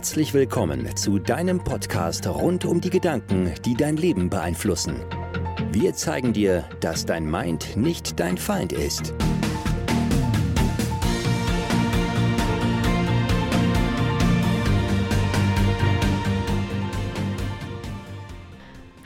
Herzlich 0.00 0.32
willkommen 0.32 0.96
zu 0.96 1.18
deinem 1.18 1.62
Podcast 1.62 2.26
rund 2.26 2.64
um 2.64 2.80
die 2.80 2.88
Gedanken, 2.88 3.52
die 3.66 3.74
dein 3.74 3.98
Leben 3.98 4.30
beeinflussen. 4.30 5.04
Wir 5.72 5.92
zeigen 5.92 6.32
dir, 6.32 6.64
dass 6.80 7.04
dein 7.04 7.30
Mind 7.30 7.76
nicht 7.76 8.18
dein 8.18 8.38
Feind 8.38 8.72
ist. 8.72 9.12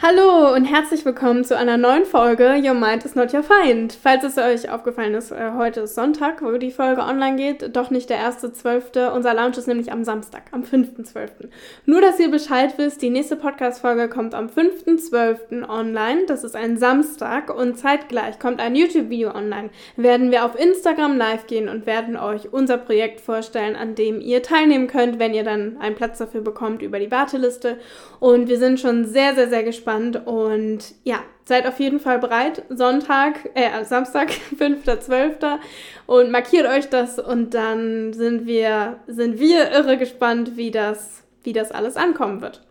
Hallo 0.07 0.55
und 0.55 0.66
herzlich 0.66 1.07
willkommen 1.07 1.45
zu 1.45 1.57
einer 1.57 1.79
neuen 1.79 2.05
Folge 2.05 2.61
Your 2.62 2.75
Mind 2.75 3.07
is 3.07 3.14
not 3.14 3.32
your 3.32 3.43
Feind. 3.43 3.95
Falls 3.95 4.23
es 4.23 4.37
euch 4.37 4.70
aufgefallen 4.70 5.14
ist, 5.14 5.30
äh, 5.30 5.52
heute 5.57 5.80
ist 5.80 5.95
Sonntag, 5.95 6.43
wo 6.43 6.59
die 6.59 6.73
Folge 6.73 7.00
online 7.00 7.37
geht, 7.37 7.75
doch 7.75 7.88
nicht 7.88 8.11
der 8.11 8.19
1.12. 8.19 9.11
Unser 9.14 9.32
Launch 9.32 9.56
ist 9.56 9.66
nämlich 9.66 9.93
am 9.93 10.05
Samstag, 10.05 10.43
am 10.51 10.62
5.12. 10.62 11.48
Nur, 11.87 12.02
dass 12.02 12.20
ihr 12.20 12.30
Bescheid 12.30 12.74
wisst, 12.77 13.01
die 13.01 13.09
nächste 13.09 13.37
Podcast-Folge 13.37 14.10
kommt 14.10 14.34
am 14.34 14.48
5.12. 14.48 15.66
online. 15.66 16.27
Das 16.27 16.45
ist 16.45 16.55
ein 16.55 16.77
Samstag 16.77 17.48
und 17.48 17.79
zeitgleich 17.79 18.38
kommt 18.38 18.60
ein 18.60 18.77
YouTube-Video 18.77 19.30
online. 19.30 19.71
Werden 19.96 20.30
wir 20.30 20.45
auf 20.45 20.55
Instagram 20.60 21.16
live 21.16 21.46
gehen 21.46 21.71
und 21.71 21.87
werden 21.87 22.18
euch 22.18 22.52
unser 22.52 22.77
Projekt 22.77 23.23
vorstellen, 23.23 23.74
an 23.74 23.95
dem 23.95 24.21
ihr 24.21 24.43
teilnehmen 24.43 24.87
könnt, 24.87 25.18
wenn 25.18 25.32
ihr 25.32 25.45
dann 25.45 25.79
einen 25.80 25.96
Platz 25.96 26.18
dafür 26.18 26.43
bekommt 26.43 26.82
über 26.82 26.98
die 26.98 27.10
Warteliste. 27.10 27.79
Und 28.21 28.51
wir 28.51 28.59
sind 28.59 28.79
schon 28.79 29.07
sehr, 29.07 29.34
sehr, 29.34 29.48
sehr 29.48 29.62
gespannt 29.62 29.94
gespannt 29.95 30.27
und 30.27 30.95
ja, 31.05 31.21
seid 31.45 31.66
auf 31.66 31.79
jeden 31.80 32.01
Fall 32.01 32.19
bereit. 32.19 32.62
Sonntag, 32.69 33.51
äh, 33.55 33.85
Samstag, 33.85 34.30
5.12. 34.59 35.59
und 36.07 36.30
markiert 36.30 36.66
euch 36.66 36.89
das 36.89 37.19
und 37.19 37.55
dann 37.55 38.12
sind 38.12 38.47
wir, 38.47 38.99
sind 39.07 39.38
wir 39.38 39.71
irre 39.71 39.97
gespannt, 39.97 40.57
wie 40.57 40.71
das, 40.71 41.23
wie 41.43 41.52
das 41.52 41.71
alles 41.71 41.96
ankommen 41.96 42.41
wird. 42.41 42.63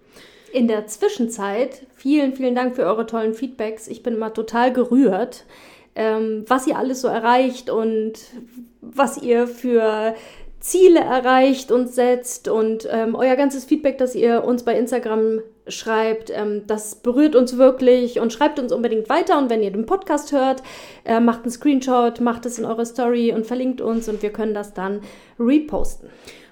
In 0.51 0.67
der 0.67 0.85
Zwischenzeit, 0.85 1.87
vielen, 1.95 2.35
vielen 2.35 2.55
Dank 2.55 2.75
für 2.75 2.83
eure 2.83 3.07
tollen 3.07 3.33
Feedbacks. 3.33 3.87
Ich 3.87 4.03
bin 4.03 4.15
immer 4.15 4.33
total 4.33 4.71
gerührt, 4.71 5.45
ähm, 5.95 6.45
was 6.47 6.67
ihr 6.67 6.77
alles 6.77 7.01
so 7.01 7.07
erreicht 7.07 7.71
und 7.71 8.13
was 8.81 9.19
ihr 9.19 9.47
für 9.47 10.13
Ziele 10.59 10.99
erreicht 10.99 11.71
und 11.71 11.87
setzt 11.87 12.47
und 12.47 12.87
ähm, 12.89 13.15
euer 13.15 13.35
ganzes 13.35 13.65
Feedback, 13.65 13.97
das 13.97 14.15
ihr 14.15 14.43
uns 14.43 14.63
bei 14.63 14.77
Instagram 14.77 15.41
schreibt, 15.67 16.29
ähm, 16.29 16.63
das 16.67 16.95
berührt 16.95 17.35
uns 17.35 17.57
wirklich 17.57 18.19
und 18.19 18.33
schreibt 18.33 18.59
uns 18.59 18.71
unbedingt 18.71 19.09
weiter. 19.09 19.37
Und 19.37 19.49
wenn 19.49 19.63
ihr 19.63 19.71
den 19.71 19.85
Podcast 19.85 20.31
hört, 20.31 20.63
äh, 21.05 21.19
macht 21.19 21.43
einen 21.43 21.51
Screenshot, 21.51 22.19
macht 22.21 22.45
es 22.45 22.59
in 22.59 22.65
eure 22.65 22.85
Story 22.85 23.31
und 23.33 23.45
verlinkt 23.45 23.81
uns 23.81 24.09
und 24.09 24.21
wir 24.21 24.31
können 24.31 24.53
das 24.53 24.73
dann 24.73 25.01
reposten. 25.39 26.09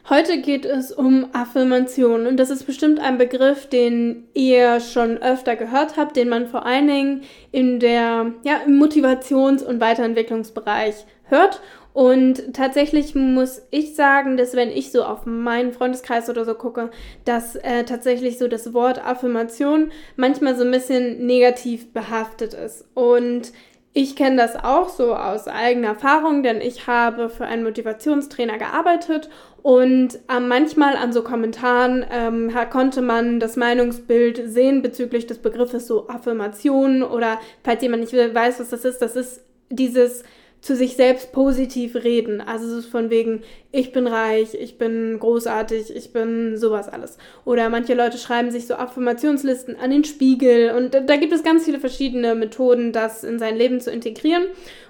Heute 0.10 0.42
geht 0.42 0.66
es 0.66 0.92
um 0.92 1.28
Affirmation 1.32 2.26
und 2.26 2.38
das 2.38 2.50
ist 2.50 2.64
bestimmt 2.64 3.00
ein 3.00 3.20
Begriff, 3.20 3.68
den 3.68 4.28
ihr 4.34 4.80
schon 4.80 5.20
öfter 5.20 5.56
gehört 5.56 5.96
habt, 5.96 6.16
den 6.16 6.28
man 6.28 6.48
vor 6.48 6.66
allen 6.66 6.88
Dingen 6.88 7.22
in 7.52 7.80
der 7.80 8.34
ja, 8.44 8.62
im 8.66 8.82
Motivations- 8.82 9.64
und 9.64 9.80
Weiterentwicklungsbereich 9.80 11.06
hört 11.26 11.62
und 11.94 12.54
tatsächlich 12.54 13.16
muss 13.16 13.62
ich 13.70 13.96
sagen, 13.96 14.38
dass 14.38 14.56
wenn 14.56 14.70
ich 14.70 14.92
so 14.92 15.04
auf 15.04 15.26
meinen 15.26 15.74
Freundeskreis 15.74 16.30
oder 16.30 16.46
so 16.46 16.56
gucke, 16.56 16.90
dass 17.26 17.56
äh, 17.56 17.84
tatsächlich 17.84 18.38
so 18.38 18.48
das 18.48 18.74
Wort 18.74 19.06
Affirmation 19.06 19.92
manchmal 20.16 20.56
so 20.56 20.64
ein 20.64 20.72
bisschen 20.72 21.26
negativ 21.26 21.92
behaftet 21.92 22.54
ist. 22.54 22.86
Und 22.94 23.52
ich 23.94 24.16
kenne 24.16 24.38
das 24.38 24.56
auch 24.56 24.88
so 24.88 25.14
aus 25.16 25.50
eigener 25.50 25.90
Erfahrung, 25.90 26.44
denn 26.44 26.62
ich 26.62 26.88
habe 26.88 27.28
für 27.28 27.46
einen 27.46 27.64
Motivationstrainer 27.64 28.58
gearbeitet 28.58 29.30
und 29.64 30.16
äh, 30.30 30.40
manchmal 30.40 30.96
an 30.96 31.12
so 31.12 31.24
Kommentaren 31.24 32.06
ähm, 32.10 32.54
konnte 32.72 33.02
man 33.02 33.42
das 33.42 33.58
Meinungsbild 33.58 34.50
sehen 34.50 34.82
bezüglich 34.82 35.28
des 35.28 35.40
Begriffes 35.40 35.88
so 35.88 36.08
Affirmation 36.08 37.04
oder 37.04 37.38
falls 37.66 37.82
jemand 37.82 38.04
nicht 38.04 38.14
weiß, 38.14 38.62
was 38.62 38.70
das 38.70 38.86
ist, 38.86 39.02
das 39.02 39.18
ist 39.18 39.44
dieses 39.70 40.24
zu 40.62 40.76
sich 40.76 40.96
selbst 40.96 41.32
positiv 41.32 41.96
reden. 41.96 42.40
Also 42.40 42.68
es 42.68 42.86
ist 42.86 42.92
von 42.92 43.10
wegen, 43.10 43.42
ich 43.72 43.92
bin 43.92 44.06
reich, 44.06 44.54
ich 44.54 44.78
bin 44.78 45.18
großartig, 45.20 45.96
ich 45.96 46.14
bin 46.14 46.56
sowas 46.56 46.88
alles. 46.88 47.18
Oder 47.46 47.70
manche 47.70 47.96
Leute 47.96 48.20
schreiben 48.20 48.52
sich 48.52 48.68
so 48.68 48.76
Affirmationslisten 48.76 49.76
an 49.76 49.90
den 49.90 50.04
Spiegel 50.04 50.72
und 50.78 50.94
da, 50.94 51.00
da 51.00 51.16
gibt 51.16 51.34
es 51.34 51.44
ganz 51.44 51.66
viele 51.66 51.80
verschiedene 51.80 52.36
Methoden, 52.36 52.92
das 52.92 53.24
in 53.24 53.40
sein 53.40 53.58
Leben 53.58 53.82
zu 53.82 53.90
integrieren. 53.92 54.44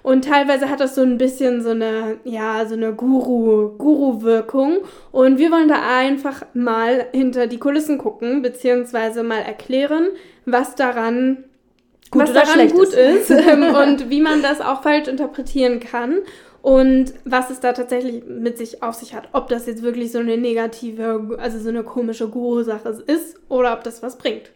Und 0.03 0.25
teilweise 0.25 0.69
hat 0.69 0.81
das 0.81 0.95
so 0.95 1.03
ein 1.03 1.17
bisschen 1.17 1.61
so 1.61 1.69
eine, 1.69 2.17
ja, 2.25 2.65
so 2.65 2.75
eine 2.75 2.93
Guru, 2.93 3.77
Guru-Wirkung. 3.77 4.79
Und 5.13 5.37
wir 5.37 5.51
wollen 5.51 5.69
da 5.69 5.97
einfach 5.97 6.43
mal 6.53 7.05
hinter 7.13 7.47
die 7.47 7.59
Kulissen 7.59 7.97
gucken, 7.97 8.41
beziehungsweise 8.41 9.23
mal 9.23 9.41
erklären, 9.41 10.07
was 10.45 10.75
daran 10.75 11.45
gut 12.11 12.23
was 12.23 12.33
daran 12.33 12.69
gut 12.69 12.93
ist, 12.93 13.29
ist 13.29 13.31
ähm, 13.47 13.73
und 13.73 14.09
wie 14.09 14.21
man 14.21 14.41
das 14.41 14.61
auch 14.61 14.83
falsch 14.83 15.07
interpretieren 15.07 15.79
kann 15.79 16.19
und 16.61 17.13
was 17.25 17.49
es 17.49 17.59
da 17.59 17.73
tatsächlich 17.73 18.23
mit 18.25 18.57
sich 18.57 18.83
auf 18.83 18.95
sich 18.95 19.15
hat. 19.15 19.29
Ob 19.31 19.47
das 19.47 19.65
jetzt 19.65 19.81
wirklich 19.81 20.11
so 20.11 20.19
eine 20.19 20.37
negative, 20.37 21.37
also 21.39 21.57
so 21.57 21.69
eine 21.69 21.83
komische 21.83 22.27
Guru-Sache 22.27 23.03
ist 23.07 23.39
oder 23.49 23.73
ob 23.73 23.83
das 23.83 24.03
was 24.03 24.17
bringt. 24.17 24.51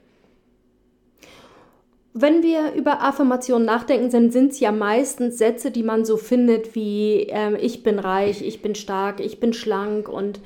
Wenn 2.14 2.44
wir 2.44 2.74
über 2.74 3.02
Affirmationen 3.02 3.66
nachdenken, 3.66 4.10
dann 4.10 4.32
sind 4.32 4.54
es 4.54 4.60
ja 4.62 4.72
meistens 4.72 5.38
Sätze, 5.38 5.72
die 5.72 5.84
man 5.84 6.06
so 6.06 6.16
findet 6.16 6.74
wie 6.76 7.24
äh, 7.24 7.58
ich 7.58 7.84
bin 7.84 8.00
reich, 8.00 8.42
ich 8.42 8.62
bin 8.62 8.76
stark, 8.76 9.20
ich 9.20 9.40
bin 9.40 9.52
schlank 9.52 10.08
und 10.08 10.40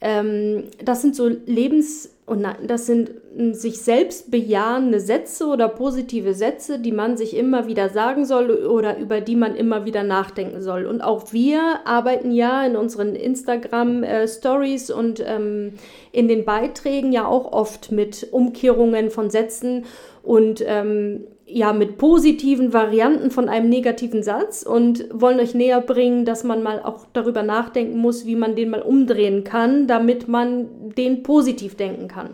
ähm, 0.00 0.64
das 0.84 1.02
sind 1.02 1.16
so 1.16 1.26
Lebens- 1.26 2.15
und 2.26 2.44
das 2.66 2.86
sind 2.86 3.12
hm, 3.36 3.54
sich 3.54 3.80
selbst 3.80 4.32
bejahende 4.32 4.98
Sätze 4.98 5.46
oder 5.46 5.68
positive 5.68 6.34
Sätze, 6.34 6.80
die 6.80 6.90
man 6.90 7.16
sich 7.16 7.36
immer 7.36 7.68
wieder 7.68 7.88
sagen 7.88 8.24
soll 8.24 8.50
oder 8.66 8.98
über 8.98 9.20
die 9.20 9.36
man 9.36 9.54
immer 9.54 9.84
wieder 9.84 10.02
nachdenken 10.02 10.60
soll. 10.60 10.86
Und 10.86 11.02
auch 11.02 11.32
wir 11.32 11.86
arbeiten 11.86 12.32
ja 12.32 12.66
in 12.66 12.74
unseren 12.74 13.14
Instagram-Stories 13.14 14.90
äh, 14.90 14.92
und 14.92 15.22
ähm, 15.24 15.74
in 16.10 16.26
den 16.26 16.44
Beiträgen 16.44 17.12
ja 17.12 17.28
auch 17.28 17.52
oft 17.52 17.92
mit 17.92 18.26
Umkehrungen 18.32 19.10
von 19.10 19.30
Sätzen 19.30 19.84
und 20.24 20.64
ähm, 20.66 21.28
ja 21.46 21.72
mit 21.72 21.96
positiven 21.96 22.72
Varianten 22.72 23.30
von 23.30 23.48
einem 23.48 23.68
negativen 23.68 24.22
Satz 24.22 24.62
und 24.62 25.06
wollen 25.12 25.40
euch 25.40 25.54
näher 25.54 25.80
bringen, 25.80 26.24
dass 26.24 26.44
man 26.44 26.62
mal 26.62 26.82
auch 26.82 27.06
darüber 27.12 27.42
nachdenken 27.42 27.98
muss, 27.98 28.26
wie 28.26 28.36
man 28.36 28.56
den 28.56 28.70
mal 28.70 28.82
umdrehen 28.82 29.44
kann, 29.44 29.86
damit 29.86 30.26
man 30.28 30.68
den 30.96 31.22
positiv 31.22 31.76
denken 31.76 32.08
kann. 32.08 32.30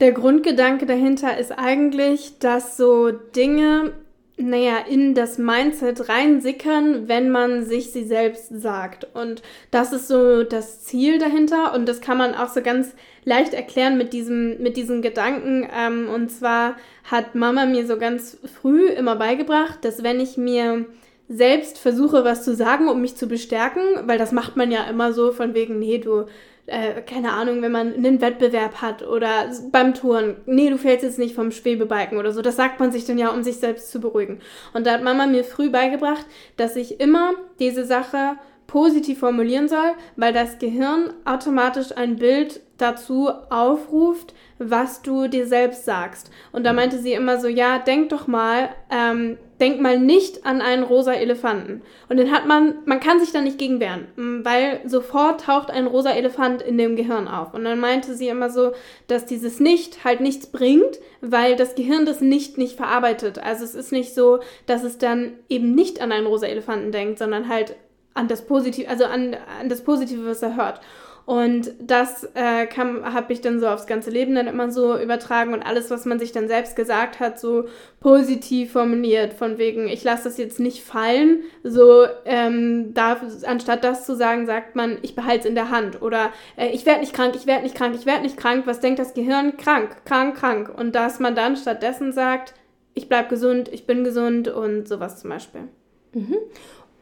Der 0.00 0.12
Grundgedanke 0.12 0.86
dahinter 0.86 1.38
ist 1.38 1.52
eigentlich, 1.52 2.38
dass 2.38 2.76
so 2.76 3.10
Dinge 3.10 3.92
naja, 4.36 4.78
in 4.78 5.14
das 5.14 5.38
Mindset 5.38 6.08
reinsickern, 6.08 7.06
wenn 7.06 7.30
man 7.30 7.64
sich 7.64 7.92
sie 7.92 8.04
selbst 8.04 8.48
sagt. 8.50 9.06
Und 9.14 9.42
das 9.70 9.92
ist 9.92 10.08
so 10.08 10.42
das 10.42 10.82
Ziel 10.82 11.18
dahinter. 11.18 11.72
Und 11.74 11.86
das 11.86 12.00
kann 12.00 12.18
man 12.18 12.34
auch 12.34 12.48
so 12.48 12.60
ganz 12.60 12.94
leicht 13.24 13.54
erklären 13.54 13.96
mit 13.96 14.12
diesem, 14.12 14.60
mit 14.60 14.76
diesen 14.76 15.02
Gedanken. 15.02 15.68
Ähm, 15.72 16.08
und 16.12 16.30
zwar 16.30 16.76
hat 17.04 17.36
Mama 17.36 17.66
mir 17.66 17.86
so 17.86 17.96
ganz 17.96 18.38
früh 18.60 18.88
immer 18.88 19.14
beigebracht, 19.16 19.84
dass 19.84 20.02
wenn 20.02 20.18
ich 20.18 20.36
mir 20.36 20.86
selbst 21.28 21.78
versuche, 21.78 22.24
was 22.24 22.44
zu 22.44 22.54
sagen, 22.54 22.88
um 22.88 23.00
mich 23.00 23.16
zu 23.16 23.28
bestärken, 23.28 23.82
weil 24.06 24.18
das 24.18 24.32
macht 24.32 24.56
man 24.56 24.70
ja 24.70 24.84
immer 24.84 25.12
so 25.12 25.32
von 25.32 25.54
wegen, 25.54 25.78
nee, 25.78 25.98
du 25.98 26.26
äh, 26.66 27.02
keine 27.02 27.32
Ahnung, 27.32 27.62
wenn 27.62 27.72
man 27.72 27.94
einen 27.94 28.20
Wettbewerb 28.20 28.80
hat 28.80 29.06
oder 29.06 29.50
beim 29.70 29.94
Touren, 29.94 30.36
nee, 30.46 30.70
du 30.70 30.78
fällst 30.78 31.04
jetzt 31.04 31.18
nicht 31.18 31.34
vom 31.34 31.50
Schwebebalken 31.50 32.18
oder 32.18 32.32
so. 32.32 32.42
Das 32.42 32.56
sagt 32.56 32.80
man 32.80 32.90
sich 32.90 33.04
dann 33.04 33.18
ja, 33.18 33.28
um 33.30 33.42
sich 33.42 33.56
selbst 33.56 33.90
zu 33.90 34.00
beruhigen. 34.00 34.40
Und 34.72 34.86
da 34.86 34.92
hat 34.92 35.02
Mama 35.02 35.26
mir 35.26 35.44
früh 35.44 35.70
beigebracht, 35.70 36.26
dass 36.56 36.76
ich 36.76 37.00
immer 37.00 37.32
diese 37.58 37.84
Sache 37.84 38.36
positiv 38.66 39.18
formulieren 39.18 39.68
soll, 39.68 39.92
weil 40.16 40.32
das 40.32 40.58
Gehirn 40.58 41.12
automatisch 41.24 41.96
ein 41.96 42.16
Bild 42.16 42.60
dazu 42.78 43.30
aufruft, 43.50 44.34
was 44.58 45.02
du 45.02 45.28
dir 45.28 45.46
selbst 45.46 45.84
sagst. 45.84 46.30
Und 46.52 46.64
da 46.64 46.72
meinte 46.72 46.98
sie 46.98 47.12
immer 47.12 47.40
so, 47.40 47.48
ja, 47.48 47.78
denk 47.78 48.08
doch 48.08 48.26
mal, 48.26 48.70
ähm, 48.90 49.36
denk 49.60 49.80
mal 49.80 49.98
nicht 49.98 50.44
an 50.44 50.60
einen 50.60 50.82
rosa 50.82 51.12
Elefanten. 51.12 51.82
Und 52.08 52.16
den 52.16 52.32
hat 52.32 52.46
man, 52.46 52.76
man 52.84 53.00
kann 53.00 53.20
sich 53.20 53.32
da 53.32 53.40
nicht 53.40 53.58
gegen 53.58 53.80
wehren, 53.80 54.08
weil 54.44 54.80
sofort 54.84 55.42
taucht 55.42 55.70
ein 55.70 55.86
rosa 55.86 56.10
Elefant 56.10 56.62
in 56.62 56.78
dem 56.78 56.96
Gehirn 56.96 57.28
auf. 57.28 57.54
Und 57.54 57.64
dann 57.64 57.78
meinte 57.78 58.14
sie 58.14 58.28
immer 58.28 58.50
so, 58.50 58.72
dass 59.06 59.26
dieses 59.26 59.60
Nicht 59.60 60.04
halt 60.04 60.20
nichts 60.20 60.46
bringt, 60.46 60.98
weil 61.20 61.56
das 61.56 61.74
Gehirn 61.74 62.06
das 62.06 62.20
Nicht 62.20 62.58
nicht 62.58 62.76
verarbeitet. 62.76 63.38
Also 63.38 63.64
es 63.64 63.74
ist 63.74 63.92
nicht 63.92 64.14
so, 64.14 64.40
dass 64.66 64.82
es 64.82 64.98
dann 64.98 65.32
eben 65.48 65.74
nicht 65.74 66.00
an 66.00 66.12
einen 66.12 66.26
rosa 66.26 66.46
Elefanten 66.46 66.92
denkt, 66.92 67.18
sondern 67.18 67.48
halt 67.48 67.76
an 68.14 68.28
das 68.28 68.46
Positive, 68.46 68.88
also 68.88 69.04
an, 69.04 69.36
an 69.60 69.68
das 69.68 69.82
Positive, 69.82 70.26
was 70.26 70.42
er 70.42 70.56
hört. 70.56 70.80
Und 71.26 71.72
das 71.80 72.28
äh, 72.34 72.66
habe 72.66 73.32
ich 73.32 73.40
dann 73.40 73.58
so 73.58 73.66
aufs 73.66 73.86
ganze 73.86 74.10
Leben 74.10 74.34
dann 74.34 74.46
immer 74.46 74.70
so 74.70 74.98
übertragen 74.98 75.54
und 75.54 75.62
alles, 75.62 75.90
was 75.90 76.04
man 76.04 76.18
sich 76.18 76.32
dann 76.32 76.48
selbst 76.48 76.76
gesagt 76.76 77.18
hat, 77.18 77.40
so 77.40 77.64
positiv 78.00 78.72
formuliert, 78.72 79.32
von 79.32 79.56
wegen, 79.56 79.88
ich 79.88 80.04
lasse 80.04 80.24
das 80.24 80.36
jetzt 80.36 80.60
nicht 80.60 80.84
fallen. 80.84 81.40
So, 81.62 82.04
ähm, 82.26 82.92
darf, 82.92 83.22
anstatt 83.46 83.84
das 83.84 84.04
zu 84.04 84.14
sagen, 84.14 84.44
sagt 84.44 84.76
man, 84.76 84.98
ich 85.00 85.14
behalte 85.14 85.40
es 85.40 85.46
in 85.46 85.54
der 85.54 85.70
Hand. 85.70 86.02
Oder 86.02 86.30
äh, 86.56 86.68
ich 86.68 86.84
werde 86.84 87.00
nicht 87.00 87.14
krank, 87.14 87.34
ich 87.36 87.46
werde 87.46 87.62
nicht 87.62 87.74
krank, 87.74 87.94
ich 87.98 88.04
werde 88.04 88.22
nicht 88.22 88.36
krank. 88.36 88.66
Was 88.66 88.80
denkt 88.80 88.98
das 88.98 89.14
Gehirn? 89.14 89.56
Krank, 89.56 90.04
krank, 90.04 90.36
krank. 90.36 90.70
Und 90.76 90.94
dass 90.94 91.20
man 91.20 91.34
dann 91.34 91.56
stattdessen 91.56 92.12
sagt, 92.12 92.52
ich 92.92 93.08
bleibe 93.08 93.30
gesund, 93.30 93.70
ich 93.72 93.86
bin 93.86 94.04
gesund 94.04 94.48
und 94.48 94.86
sowas 94.86 95.20
zum 95.20 95.30
Beispiel. 95.30 95.68
Mhm. 96.12 96.36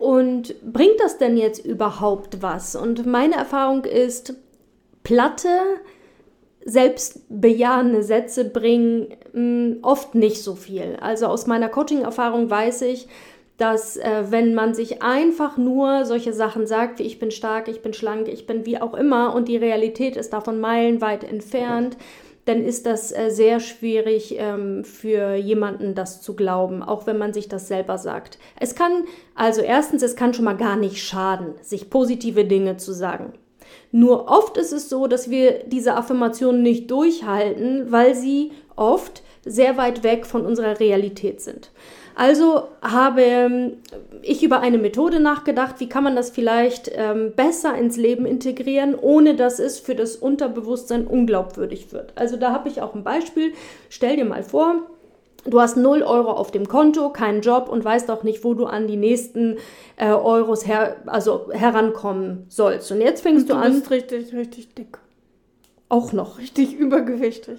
Und 0.02 0.56
bringt 0.72 0.98
das 0.98 1.18
denn 1.18 1.36
jetzt 1.36 1.64
überhaupt 1.64 2.42
was? 2.42 2.74
Und 2.74 3.06
meine 3.06 3.36
Erfahrung 3.36 3.84
ist, 3.84 4.34
platte, 5.04 5.60
selbstbejahende 6.64 8.02
Sätze 8.02 8.44
bringen 8.44 9.14
mh, 9.32 9.32
hm, 9.32 9.78
oft 9.82 10.16
nicht 10.16 10.42
so 10.42 10.56
viel. 10.56 10.96
Also 11.00 11.26
aus 11.26 11.46
meiner 11.46 11.68
Coaching-Erfahrung 11.68 12.50
weiß 12.50 12.82
ich, 12.82 13.06
dass 13.58 13.96
äh, 13.96 14.24
wenn 14.30 14.54
man 14.54 14.74
sich 14.74 15.04
einfach 15.04 15.56
nur 15.56 16.04
solche 16.04 16.32
Sachen 16.32 16.66
sagt, 16.66 16.98
wie 16.98 17.04
ich 17.04 17.20
bin 17.20 17.30
stark, 17.30 17.68
ich 17.68 17.80
bin 17.80 17.94
schlank, 17.94 18.26
ich 18.26 18.44
bin 18.44 18.66
wie 18.66 18.80
auch 18.80 18.94
immer 18.94 19.32
und 19.36 19.46
die 19.46 19.56
Realität 19.56 20.16
ist 20.16 20.32
davon 20.32 20.58
meilenweit 20.58 21.22
entfernt, 21.22 21.96
dann 22.44 22.64
ist 22.64 22.86
das 22.86 23.12
äh, 23.12 23.30
sehr 23.30 23.60
schwierig 23.60 24.36
ähm, 24.38 24.84
für 24.84 25.34
jemanden, 25.34 25.94
das 25.94 26.20
zu 26.22 26.34
glauben, 26.34 26.82
auch 26.82 27.06
wenn 27.06 27.18
man 27.18 27.32
sich 27.32 27.48
das 27.48 27.68
selber 27.68 27.98
sagt. 27.98 28.38
Es 28.58 28.74
kann, 28.74 29.04
also 29.34 29.60
erstens, 29.60 30.02
es 30.02 30.16
kann 30.16 30.34
schon 30.34 30.44
mal 30.44 30.56
gar 30.56 30.76
nicht 30.76 30.98
schaden, 30.98 31.54
sich 31.60 31.90
positive 31.90 32.44
Dinge 32.44 32.76
zu 32.78 32.92
sagen. 32.92 33.34
Nur 33.92 34.28
oft 34.28 34.56
ist 34.56 34.72
es 34.72 34.88
so, 34.88 35.06
dass 35.06 35.30
wir 35.30 35.64
diese 35.66 35.94
Affirmationen 35.94 36.62
nicht 36.62 36.90
durchhalten, 36.90 37.92
weil 37.92 38.14
sie 38.14 38.52
oft 38.74 39.22
sehr 39.44 39.76
weit 39.76 40.02
weg 40.02 40.26
von 40.26 40.44
unserer 40.44 40.80
Realität 40.80 41.40
sind. 41.40 41.70
Also 42.14 42.68
habe 42.82 43.22
ähm, 43.22 43.72
ich 44.22 44.42
über 44.42 44.60
eine 44.60 44.78
Methode 44.78 45.20
nachgedacht, 45.20 45.76
wie 45.78 45.88
kann 45.88 46.04
man 46.04 46.16
das 46.16 46.30
vielleicht 46.30 46.90
ähm, 46.94 47.32
besser 47.34 47.76
ins 47.76 47.96
Leben 47.96 48.26
integrieren, 48.26 48.94
ohne 48.94 49.34
dass 49.34 49.58
es 49.58 49.78
für 49.78 49.94
das 49.94 50.16
Unterbewusstsein 50.16 51.06
unglaubwürdig 51.06 51.92
wird. 51.92 52.12
Also 52.16 52.36
da 52.36 52.52
habe 52.52 52.68
ich 52.68 52.82
auch 52.82 52.94
ein 52.94 53.04
Beispiel. 53.04 53.52
Stell 53.88 54.16
dir 54.16 54.24
mal 54.24 54.42
vor, 54.42 54.76
du 55.44 55.60
hast 55.60 55.76
0 55.76 56.02
Euro 56.02 56.32
auf 56.32 56.50
dem 56.50 56.68
Konto, 56.68 57.10
keinen 57.10 57.40
Job 57.40 57.68
und 57.68 57.84
weißt 57.84 58.10
auch 58.10 58.22
nicht, 58.22 58.44
wo 58.44 58.54
du 58.54 58.66
an 58.66 58.86
die 58.86 58.96
nächsten 58.96 59.56
äh, 59.96 60.10
Euros 60.10 60.66
her 60.66 60.96
also 61.06 61.50
herankommen 61.52 62.46
sollst. 62.48 62.92
Und 62.92 63.00
jetzt 63.00 63.22
fängst 63.22 63.50
und 63.50 63.56
du, 63.58 63.62
du 63.62 63.72
bist 63.72 63.86
an. 63.86 63.92
richtig, 63.92 64.32
richtig 64.34 64.74
dick. 64.74 64.98
Auch 65.88 66.12
noch. 66.12 66.38
Richtig 66.38 66.74
übergewichtig. 66.74 67.58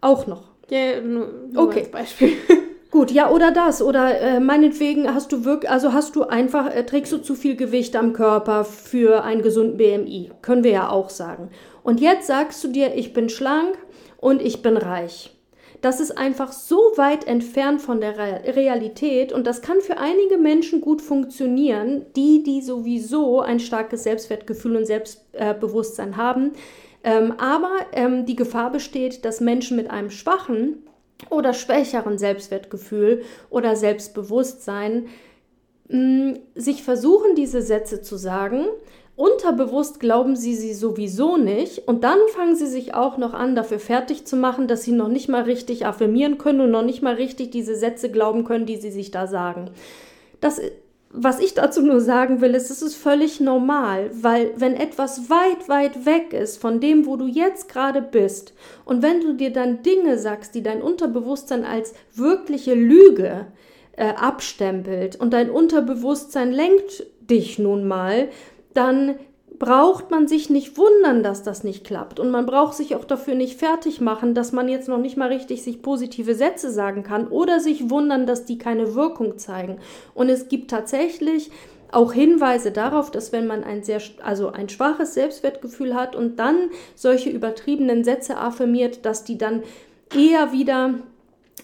Auch 0.00 0.26
noch. 0.26 0.44
Ja, 0.70 1.00
nur, 1.00 1.28
nur 1.50 1.64
okay. 1.64 1.80
als 1.80 1.90
Beispiel. 1.90 2.32
Gut, 2.90 3.12
ja, 3.12 3.30
oder 3.30 3.52
das. 3.52 3.82
Oder 3.82 4.20
äh, 4.20 4.40
meinetwegen 4.40 5.14
hast 5.14 5.30
du 5.30 5.44
wirklich, 5.44 5.70
also 5.70 5.92
hast 5.92 6.16
du 6.16 6.24
einfach, 6.24 6.74
äh, 6.74 6.84
trägst 6.84 7.12
du 7.12 7.18
zu 7.18 7.34
viel 7.34 7.54
Gewicht 7.54 7.94
am 7.94 8.12
Körper 8.12 8.64
für 8.64 9.22
einen 9.22 9.42
gesunden 9.42 9.76
BMI. 9.76 10.32
Können 10.42 10.64
wir 10.64 10.72
ja 10.72 10.90
auch 10.90 11.08
sagen. 11.08 11.50
Und 11.84 12.00
jetzt 12.00 12.26
sagst 12.26 12.62
du 12.64 12.68
dir, 12.68 12.94
ich 12.96 13.12
bin 13.12 13.28
schlank 13.28 13.78
und 14.18 14.42
ich 14.42 14.62
bin 14.62 14.76
reich. 14.76 15.36
Das 15.82 16.00
ist 16.00 16.18
einfach 16.18 16.52
so 16.52 16.76
weit 16.96 17.26
entfernt 17.26 17.80
von 17.80 18.02
der 18.02 18.18
Realität 18.54 19.32
und 19.32 19.46
das 19.46 19.62
kann 19.62 19.80
für 19.80 19.96
einige 19.96 20.36
Menschen 20.36 20.82
gut 20.82 21.00
funktionieren, 21.00 22.04
die, 22.16 22.42
die 22.42 22.60
sowieso 22.60 23.40
ein 23.40 23.60
starkes 23.60 24.02
Selbstwertgefühl 24.02 24.76
und 24.76 24.84
Selbstbewusstsein 24.84 26.18
haben. 26.18 26.52
Ähm, 27.02 27.32
aber 27.38 27.70
ähm, 27.92 28.26
die 28.26 28.36
Gefahr 28.36 28.70
besteht, 28.70 29.24
dass 29.24 29.40
Menschen 29.40 29.78
mit 29.78 29.90
einem 29.90 30.10
schwachen 30.10 30.82
oder 31.28 31.52
schwächeren 31.52 32.18
Selbstwertgefühl 32.18 33.22
oder 33.50 33.76
Selbstbewusstsein 33.76 35.08
mh, 35.88 36.38
sich 36.54 36.82
versuchen, 36.82 37.34
diese 37.34 37.62
Sätze 37.62 38.02
zu 38.02 38.16
sagen. 38.16 38.66
Unterbewusst 39.16 40.00
glauben 40.00 40.34
sie 40.34 40.54
sie 40.54 40.72
sowieso 40.72 41.36
nicht 41.36 41.86
und 41.86 42.04
dann 42.04 42.18
fangen 42.34 42.56
sie 42.56 42.66
sich 42.66 42.94
auch 42.94 43.18
noch 43.18 43.34
an, 43.34 43.54
dafür 43.54 43.78
fertig 43.78 44.24
zu 44.24 44.34
machen, 44.34 44.66
dass 44.66 44.82
sie 44.82 44.92
noch 44.92 45.08
nicht 45.08 45.28
mal 45.28 45.42
richtig 45.42 45.84
affirmieren 45.84 46.38
können 46.38 46.62
und 46.62 46.70
noch 46.70 46.84
nicht 46.84 47.02
mal 47.02 47.16
richtig 47.16 47.50
diese 47.50 47.74
Sätze 47.74 48.10
glauben 48.10 48.44
können, 48.44 48.64
die 48.64 48.76
sie 48.76 48.90
sich 48.90 49.10
da 49.10 49.26
sagen. 49.26 49.72
Das 50.40 50.58
was 51.12 51.40
ich 51.40 51.54
dazu 51.54 51.82
nur 51.82 52.00
sagen 52.00 52.40
will, 52.40 52.54
ist, 52.54 52.70
es 52.70 52.82
ist 52.82 52.94
völlig 52.94 53.40
normal, 53.40 54.10
weil 54.12 54.52
wenn 54.56 54.76
etwas 54.76 55.28
weit, 55.28 55.68
weit 55.68 56.06
weg 56.06 56.32
ist 56.32 56.58
von 56.58 56.80
dem, 56.80 57.04
wo 57.04 57.16
du 57.16 57.26
jetzt 57.26 57.68
gerade 57.68 58.00
bist, 58.00 58.54
und 58.84 59.02
wenn 59.02 59.20
du 59.20 59.32
dir 59.34 59.52
dann 59.52 59.82
Dinge 59.82 60.18
sagst, 60.18 60.54
die 60.54 60.62
dein 60.62 60.80
Unterbewusstsein 60.80 61.64
als 61.64 61.94
wirkliche 62.14 62.74
Lüge 62.74 63.46
äh, 63.96 64.04
abstempelt 64.14 65.16
und 65.16 65.32
dein 65.32 65.50
Unterbewusstsein 65.50 66.52
lenkt 66.52 67.04
dich 67.20 67.58
nun 67.58 67.88
mal, 67.88 68.28
dann 68.72 69.16
braucht 69.58 70.10
man 70.10 70.26
sich 70.26 70.48
nicht 70.48 70.78
wundern, 70.78 71.22
dass 71.22 71.42
das 71.42 71.64
nicht 71.64 71.84
klappt. 71.84 72.18
Und 72.18 72.30
man 72.30 72.46
braucht 72.46 72.74
sich 72.74 72.94
auch 72.94 73.04
dafür 73.04 73.34
nicht 73.34 73.58
fertig 73.58 74.00
machen, 74.00 74.34
dass 74.34 74.52
man 74.52 74.68
jetzt 74.68 74.88
noch 74.88 74.98
nicht 74.98 75.16
mal 75.16 75.28
richtig 75.28 75.62
sich 75.62 75.82
positive 75.82 76.34
Sätze 76.34 76.70
sagen 76.70 77.02
kann 77.02 77.28
oder 77.28 77.60
sich 77.60 77.90
wundern, 77.90 78.26
dass 78.26 78.44
die 78.44 78.58
keine 78.58 78.94
Wirkung 78.94 79.38
zeigen. 79.38 79.78
Und 80.14 80.28
es 80.28 80.48
gibt 80.48 80.70
tatsächlich 80.70 81.50
auch 81.92 82.12
Hinweise 82.12 82.70
darauf, 82.70 83.10
dass 83.10 83.32
wenn 83.32 83.46
man 83.46 83.64
ein 83.64 83.82
sehr, 83.82 84.00
also 84.22 84.50
ein 84.50 84.68
schwaches 84.68 85.14
Selbstwertgefühl 85.14 85.94
hat 85.94 86.14
und 86.14 86.38
dann 86.38 86.70
solche 86.94 87.30
übertriebenen 87.30 88.04
Sätze 88.04 88.36
affirmiert, 88.36 89.04
dass 89.04 89.24
die 89.24 89.38
dann 89.38 89.62
eher 90.16 90.52
wieder 90.52 90.94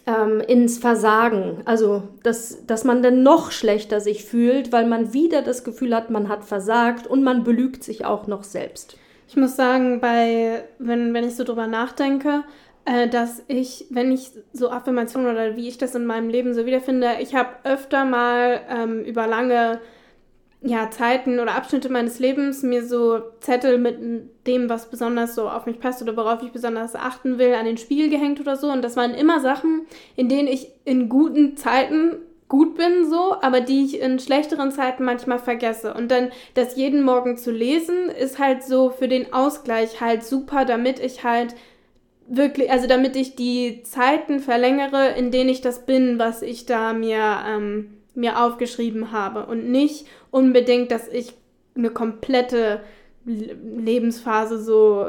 ähm, 0.07 0.41
ins 0.41 0.79
Versagen. 0.79 1.63
Also, 1.65 2.03
dass, 2.23 2.67
dass 2.67 2.85
man 2.85 3.03
dann 3.03 3.23
noch 3.23 3.51
schlechter 3.51 4.01
sich 4.01 4.25
fühlt, 4.25 4.73
weil 4.73 4.87
man 4.87 5.13
wieder 5.13 5.43
das 5.43 5.65
Gefühl 5.65 5.95
hat, 5.95 6.11
man 6.11 6.29
hat 6.29 6.45
versagt 6.45 7.07
und 7.07 7.23
man 7.23 7.45
belügt 7.45 7.85
sich 7.85 8.05
auch 8.05 8.27
noch 8.27 8.45
selbst. 8.45 8.99
Ich 9.29 9.37
muss 9.37 9.57
sagen, 9.57 10.01
bei, 10.01 10.65
wenn, 10.79 11.13
wenn 11.13 11.25
ich 11.25 11.37
so 11.37 11.45
drüber 11.45 11.67
nachdenke, 11.67 12.45
äh, 12.85 13.09
dass 13.09 13.43
ich, 13.49 13.87
wenn 13.91 14.13
ich 14.13 14.31
so 14.53 14.71
Affirmationen 14.71 15.31
oder 15.31 15.57
wie 15.57 15.69
ich 15.69 15.79
das 15.79 15.95
in 15.95 16.07
meinem 16.07 16.29
Leben 16.29 16.55
so 16.55 16.67
wiederfinde, 16.67 17.17
ich 17.21 17.35
habe 17.35 17.51
öfter 17.65 18.05
mal 18.05 18.61
ähm, 18.71 19.03
über 19.05 19.27
lange 19.27 19.81
ja, 20.67 20.91
Zeiten 20.91 21.39
oder 21.39 21.55
Abschnitte 21.55 21.89
meines 21.89 22.19
Lebens 22.19 22.63
mir 22.63 22.85
so 22.85 23.21
Zettel 23.41 23.79
mit 23.79 23.99
dem, 24.47 24.69
was 24.69 24.91
besonders 24.91 25.37
so 25.37 25.49
auf 25.49 25.65
mich 25.65 25.79
passt 25.79 26.03
oder 26.03 26.17
worauf 26.17 26.43
ich 26.43 26.51
besonders 26.51 26.97
achten 26.97 27.39
will, 27.39 27.55
an 27.55 27.67
den 27.67 27.79
Spiegel 27.79 28.11
gehängt 28.11 28.41
oder 28.41 28.57
so. 28.57 28.71
Und 28.71 28.83
das 28.83 28.97
waren 28.97 29.15
immer 29.15 29.41
Sachen, 29.41 29.87
in 30.17 30.29
denen 30.29 30.49
ich 30.49 30.69
in 30.85 31.09
guten 31.09 31.57
Zeiten 31.57 32.17
gut 32.49 32.77
bin, 32.77 33.09
so, 33.09 33.37
aber 33.41 33.61
die 33.61 33.85
ich 33.85 34.01
in 34.01 34.19
schlechteren 34.19 34.73
Zeiten 34.73 35.05
manchmal 35.05 35.39
vergesse. 35.39 35.95
Und 35.95 36.11
dann 36.11 36.31
das 36.55 36.77
jeden 36.77 37.03
Morgen 37.03 37.37
zu 37.37 37.53
lesen, 37.53 38.09
ist 38.09 38.39
halt 38.41 38.65
so 38.65 38.91
für 38.91 39.09
den 39.09 39.33
Ausgleich 39.33 40.01
halt 40.01 40.25
super, 40.25 40.65
damit 40.65 40.99
ich 40.99 41.23
halt 41.23 41.55
wirklich, 42.29 42.73
also 42.73 42.89
damit 42.89 43.15
ich 43.15 43.37
die 43.37 43.83
Zeiten 43.85 44.41
verlängere, 44.41 45.11
in 45.17 45.31
denen 45.31 45.51
ich 45.51 45.61
das 45.61 45.87
bin, 45.87 46.19
was 46.19 46.43
ich 46.43 46.67
da 46.67 46.93
mir, 46.93 47.39
ähm, 47.47 47.99
mir 48.17 48.43
aufgeschrieben 48.43 49.13
habe. 49.13 49.47
Und 49.47 49.71
nicht, 49.71 50.07
unbedingt, 50.31 50.91
dass 50.91 51.09
ich 51.09 51.35
eine 51.77 51.91
komplette 51.91 52.81
Lebensphase, 53.25 54.63
so 54.63 55.07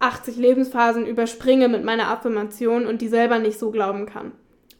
80 0.00 0.36
Lebensphasen 0.36 1.06
überspringe 1.06 1.68
mit 1.68 1.84
meiner 1.84 2.08
Affirmation 2.10 2.86
und 2.86 3.00
die 3.00 3.08
selber 3.08 3.38
nicht 3.38 3.58
so 3.58 3.70
glauben 3.70 4.06
kann. 4.06 4.32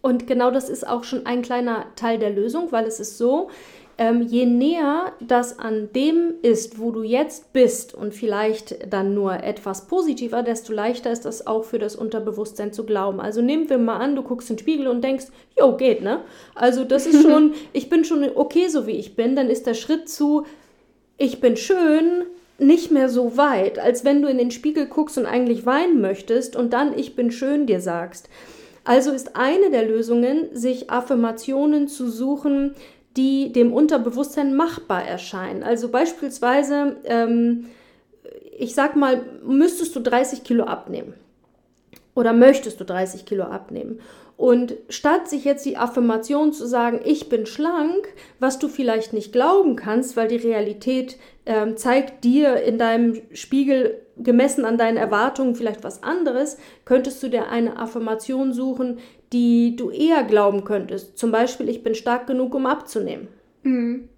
Und 0.03 0.27
genau 0.27 0.51
das 0.51 0.69
ist 0.69 0.87
auch 0.87 1.05
schon 1.05 1.27
ein 1.27 1.43
kleiner 1.43 1.87
Teil 1.97 2.19
der 2.19 2.31
Lösung, 2.31 2.71
weil 2.73 2.85
es 2.85 3.01
ist 3.01 3.19
so, 3.19 3.51
ähm, 3.99 4.23
je 4.23 4.45
näher 4.45 5.13
das 5.21 5.59
an 5.59 5.89
dem 5.95 6.35
ist, 6.43 6.79
wo 6.79 6.91
du 6.91 7.03
jetzt 7.03 7.53
bist 7.53 7.95
und 7.95 8.13
vielleicht 8.13 8.93
dann 8.93 9.15
nur 9.15 9.43
etwas 9.43 9.87
positiver, 9.87 10.43
desto 10.43 10.73
leichter 10.73 11.11
ist 11.11 11.25
das 11.25 11.47
auch 11.47 11.65
für 11.65 11.79
das 11.79 11.97
Unterbewusstsein 11.97 12.73
zu 12.73 12.85
glauben. 12.85 13.21
Also 13.21 13.41
nehmen 13.41 13.71
wir 13.71 13.79
mal 13.79 13.97
an, 13.97 14.15
du 14.15 14.23
guckst 14.23 14.51
in 14.51 14.57
den 14.57 14.61
Spiegel 14.61 14.89
und 14.89 15.03
denkst, 15.03 15.27
jo, 15.59 15.77
geht, 15.77 16.03
ne? 16.03 16.21
Also 16.55 16.85
das 16.85 17.07
ist 17.07 17.23
schon, 17.23 17.55
ich 17.73 17.89
bin 17.89 18.05
schon 18.05 18.25
okay, 18.35 18.69
so 18.69 18.87
wie 18.87 18.97
ich 18.97 19.17
bin, 19.17 19.35
dann 19.35 19.49
ist 19.49 19.67
der 19.67 19.75
Schritt 19.75 20.09
zu, 20.09 20.45
ich 21.17 21.41
bin 21.41 21.57
schön, 21.57 22.25
nicht 22.59 22.91
mehr 22.91 23.09
so 23.09 23.37
weit, 23.37 23.79
als 23.79 24.05
wenn 24.05 24.23
du 24.23 24.29
in 24.29 24.39
den 24.39 24.51
Spiegel 24.51 24.87
guckst 24.87 25.19
und 25.19 25.27
eigentlich 25.27 25.67
weinen 25.67 26.01
möchtest 26.01 26.57
und 26.57 26.73
dann 26.73 26.99
ich 26.99 27.15
bin 27.15 27.31
schön 27.31 27.67
dir 27.67 27.81
sagst. 27.81 28.29
Also 28.85 29.11
ist 29.11 29.35
eine 29.35 29.71
der 29.71 29.85
Lösungen, 29.85 30.49
sich 30.53 30.91
Affirmationen 30.91 31.89
zu 31.89 32.09
suchen, 32.09 32.77
die 33.17 33.53
dem 33.53 33.73
Unterbewusstsein 33.73 34.55
machbar 34.55 35.05
erscheinen. 35.05 35.63
Also 35.63 35.89
beispielsweise, 35.89 36.97
ähm, 37.05 37.67
ich 38.59 38.75
sag 38.75 38.97
mal, 38.97 39.23
müsstest 39.45 39.97
du 39.97 40.01
30 40.01 40.45
Kilo 40.45 40.65
abnehmen. 40.65 41.15
Oder 42.15 42.33
möchtest 42.33 42.81
du 42.81 42.85
30 42.85 43.27
Kilo 43.27 43.45
abnehmen? 43.45 44.01
Und 44.37 44.77
statt 44.91 45.29
sich 45.29 45.45
jetzt 45.45 45.65
die 45.65 45.79
Affirmation 45.79 46.53
zu 46.53 46.67
sagen, 46.67 47.01
ich 47.05 47.31
bin 47.31 47.47
schlank, 47.47 48.09
was 48.39 48.59
du 48.59 48.69
vielleicht 48.69 49.15
nicht 49.15 49.33
glauben 49.33 49.77
kannst, 49.77 50.17
weil 50.17 50.29
die 50.29 50.37
Realität 50.37 51.17
äh, 51.47 51.75
zeigt 51.75 52.25
dir 52.25 52.63
in 52.63 52.77
deinem 52.77 53.23
Spiegel 53.33 54.03
gemessen 54.19 54.65
an 54.65 54.79
deinen 54.79 54.97
Erwartungen 54.97 55.55
vielleicht 55.55 55.85
was 55.85 56.03
anderes, 56.03 56.59
könntest 56.85 57.23
du 57.23 57.29
dir 57.29 57.49
eine 57.49 57.79
Affirmation 57.79 58.53
suchen, 58.53 58.99
die 59.33 59.77
du 59.77 59.91
eher 59.91 60.23
glauben 60.25 60.65
könntest. 60.65 61.19
Zum 61.19 61.31
Beispiel, 61.31 61.69
ich 61.69 61.83
bin 61.83 61.95
stark 61.95 62.27
genug, 62.27 62.55
um 62.55 62.67
abzunehmen. 62.67 63.29
Mhm. 63.63 64.09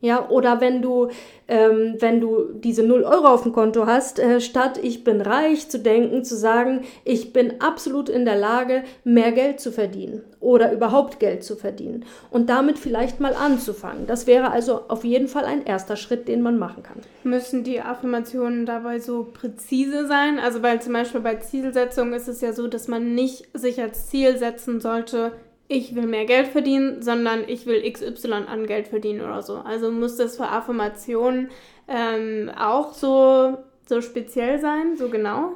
Ja, 0.00 0.28
oder 0.28 0.60
wenn 0.60 0.80
du, 0.80 1.08
ähm, 1.48 1.96
wenn 1.98 2.20
du 2.20 2.52
diese 2.52 2.84
0 2.84 3.02
Euro 3.02 3.26
auf 3.26 3.42
dem 3.42 3.52
Konto 3.52 3.86
hast, 3.86 4.20
äh, 4.20 4.40
statt 4.40 4.78
ich 4.80 5.02
bin 5.02 5.20
reich 5.20 5.68
zu 5.68 5.80
denken, 5.80 6.22
zu 6.22 6.36
sagen, 6.36 6.82
ich 7.04 7.32
bin 7.32 7.60
absolut 7.60 8.08
in 8.08 8.24
der 8.24 8.36
Lage, 8.36 8.84
mehr 9.02 9.32
Geld 9.32 9.58
zu 9.58 9.72
verdienen 9.72 10.22
oder 10.38 10.72
überhaupt 10.72 11.18
Geld 11.18 11.42
zu 11.42 11.56
verdienen 11.56 12.04
und 12.30 12.48
damit 12.48 12.78
vielleicht 12.78 13.18
mal 13.18 13.34
anzufangen. 13.34 14.06
Das 14.06 14.28
wäre 14.28 14.52
also 14.52 14.82
auf 14.86 15.02
jeden 15.02 15.26
Fall 15.26 15.44
ein 15.44 15.66
erster 15.66 15.96
Schritt, 15.96 16.28
den 16.28 16.42
man 16.42 16.58
machen 16.58 16.84
kann. 16.84 17.00
Müssen 17.24 17.64
die 17.64 17.80
Affirmationen 17.80 18.66
dabei 18.66 19.00
so 19.00 19.24
präzise 19.24 20.06
sein? 20.06 20.38
Also 20.38 20.62
weil 20.62 20.80
zum 20.80 20.92
Beispiel 20.92 21.20
bei 21.22 21.34
Zielsetzungen 21.36 22.12
ist 22.12 22.28
es 22.28 22.40
ja 22.40 22.52
so, 22.52 22.68
dass 22.68 22.86
man 22.86 23.16
nicht 23.16 23.48
sich 23.52 23.82
als 23.82 24.06
Ziel 24.06 24.38
setzen 24.38 24.80
sollte, 24.80 25.32
ich 25.68 25.94
will 25.94 26.06
mehr 26.06 26.24
Geld 26.24 26.48
verdienen, 26.48 27.02
sondern 27.02 27.44
ich 27.46 27.66
will 27.66 27.90
XY 27.90 28.32
an 28.32 28.66
Geld 28.66 28.88
verdienen 28.88 29.20
oder 29.20 29.42
so. 29.42 29.56
Also 29.56 29.90
muss 29.90 30.16
das 30.16 30.36
für 30.36 30.48
Affirmationen 30.48 31.50
ähm, 31.86 32.50
auch 32.58 32.94
so, 32.94 33.58
so 33.86 34.00
speziell 34.00 34.58
sein, 34.58 34.96
so 34.96 35.10
genau? 35.10 35.52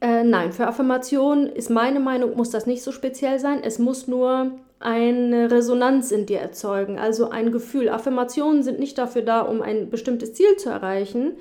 Äh, 0.00 0.22
nein, 0.22 0.52
für 0.52 0.66
Affirmationen 0.66 1.46
ist 1.46 1.70
meine 1.70 1.98
Meinung, 1.98 2.36
muss 2.36 2.50
das 2.50 2.66
nicht 2.66 2.82
so 2.82 2.92
speziell 2.92 3.38
sein. 3.38 3.60
Es 3.62 3.78
muss 3.78 4.06
nur 4.06 4.52
eine 4.80 5.50
Resonanz 5.50 6.12
in 6.12 6.26
dir 6.26 6.38
erzeugen, 6.38 6.98
also 6.98 7.30
ein 7.30 7.50
Gefühl. 7.50 7.88
Affirmationen 7.88 8.62
sind 8.62 8.78
nicht 8.78 8.96
dafür 8.98 9.22
da, 9.22 9.40
um 9.40 9.60
ein 9.62 9.90
bestimmtes 9.90 10.34
Ziel 10.34 10.56
zu 10.56 10.68
erreichen, 10.68 11.32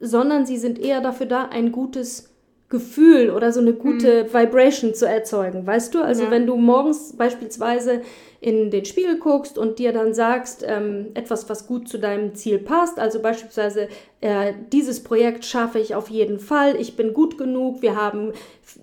sondern 0.00 0.46
sie 0.46 0.56
sind 0.56 0.78
eher 0.78 1.00
dafür 1.00 1.26
da, 1.26 1.44
ein 1.44 1.72
gutes 1.72 2.27
Gefühl 2.70 3.30
oder 3.30 3.50
so 3.50 3.60
eine 3.60 3.72
gute 3.72 4.24
mhm. 4.24 4.34
Vibration 4.34 4.94
zu 4.94 5.06
erzeugen, 5.06 5.66
weißt 5.66 5.94
du? 5.94 6.02
Also 6.02 6.24
ja. 6.24 6.30
wenn 6.30 6.46
du 6.46 6.56
morgens 6.56 7.16
beispielsweise 7.16 8.02
in 8.40 8.70
den 8.70 8.84
Spiegel 8.84 9.18
guckst 9.18 9.56
und 9.56 9.78
dir 9.78 9.92
dann 9.92 10.12
sagst, 10.12 10.64
ähm, 10.66 11.06
etwas, 11.14 11.48
was 11.48 11.66
gut 11.66 11.88
zu 11.88 11.98
deinem 11.98 12.34
Ziel 12.34 12.58
passt, 12.58 12.98
also 12.98 13.20
beispielsweise, 13.20 13.88
äh, 14.20 14.52
dieses 14.70 15.02
Projekt 15.02 15.46
schaffe 15.46 15.78
ich 15.78 15.94
auf 15.94 16.10
jeden 16.10 16.38
Fall, 16.38 16.76
ich 16.78 16.94
bin 16.94 17.14
gut 17.14 17.38
genug, 17.38 17.80
wir 17.80 17.96
haben 17.96 18.32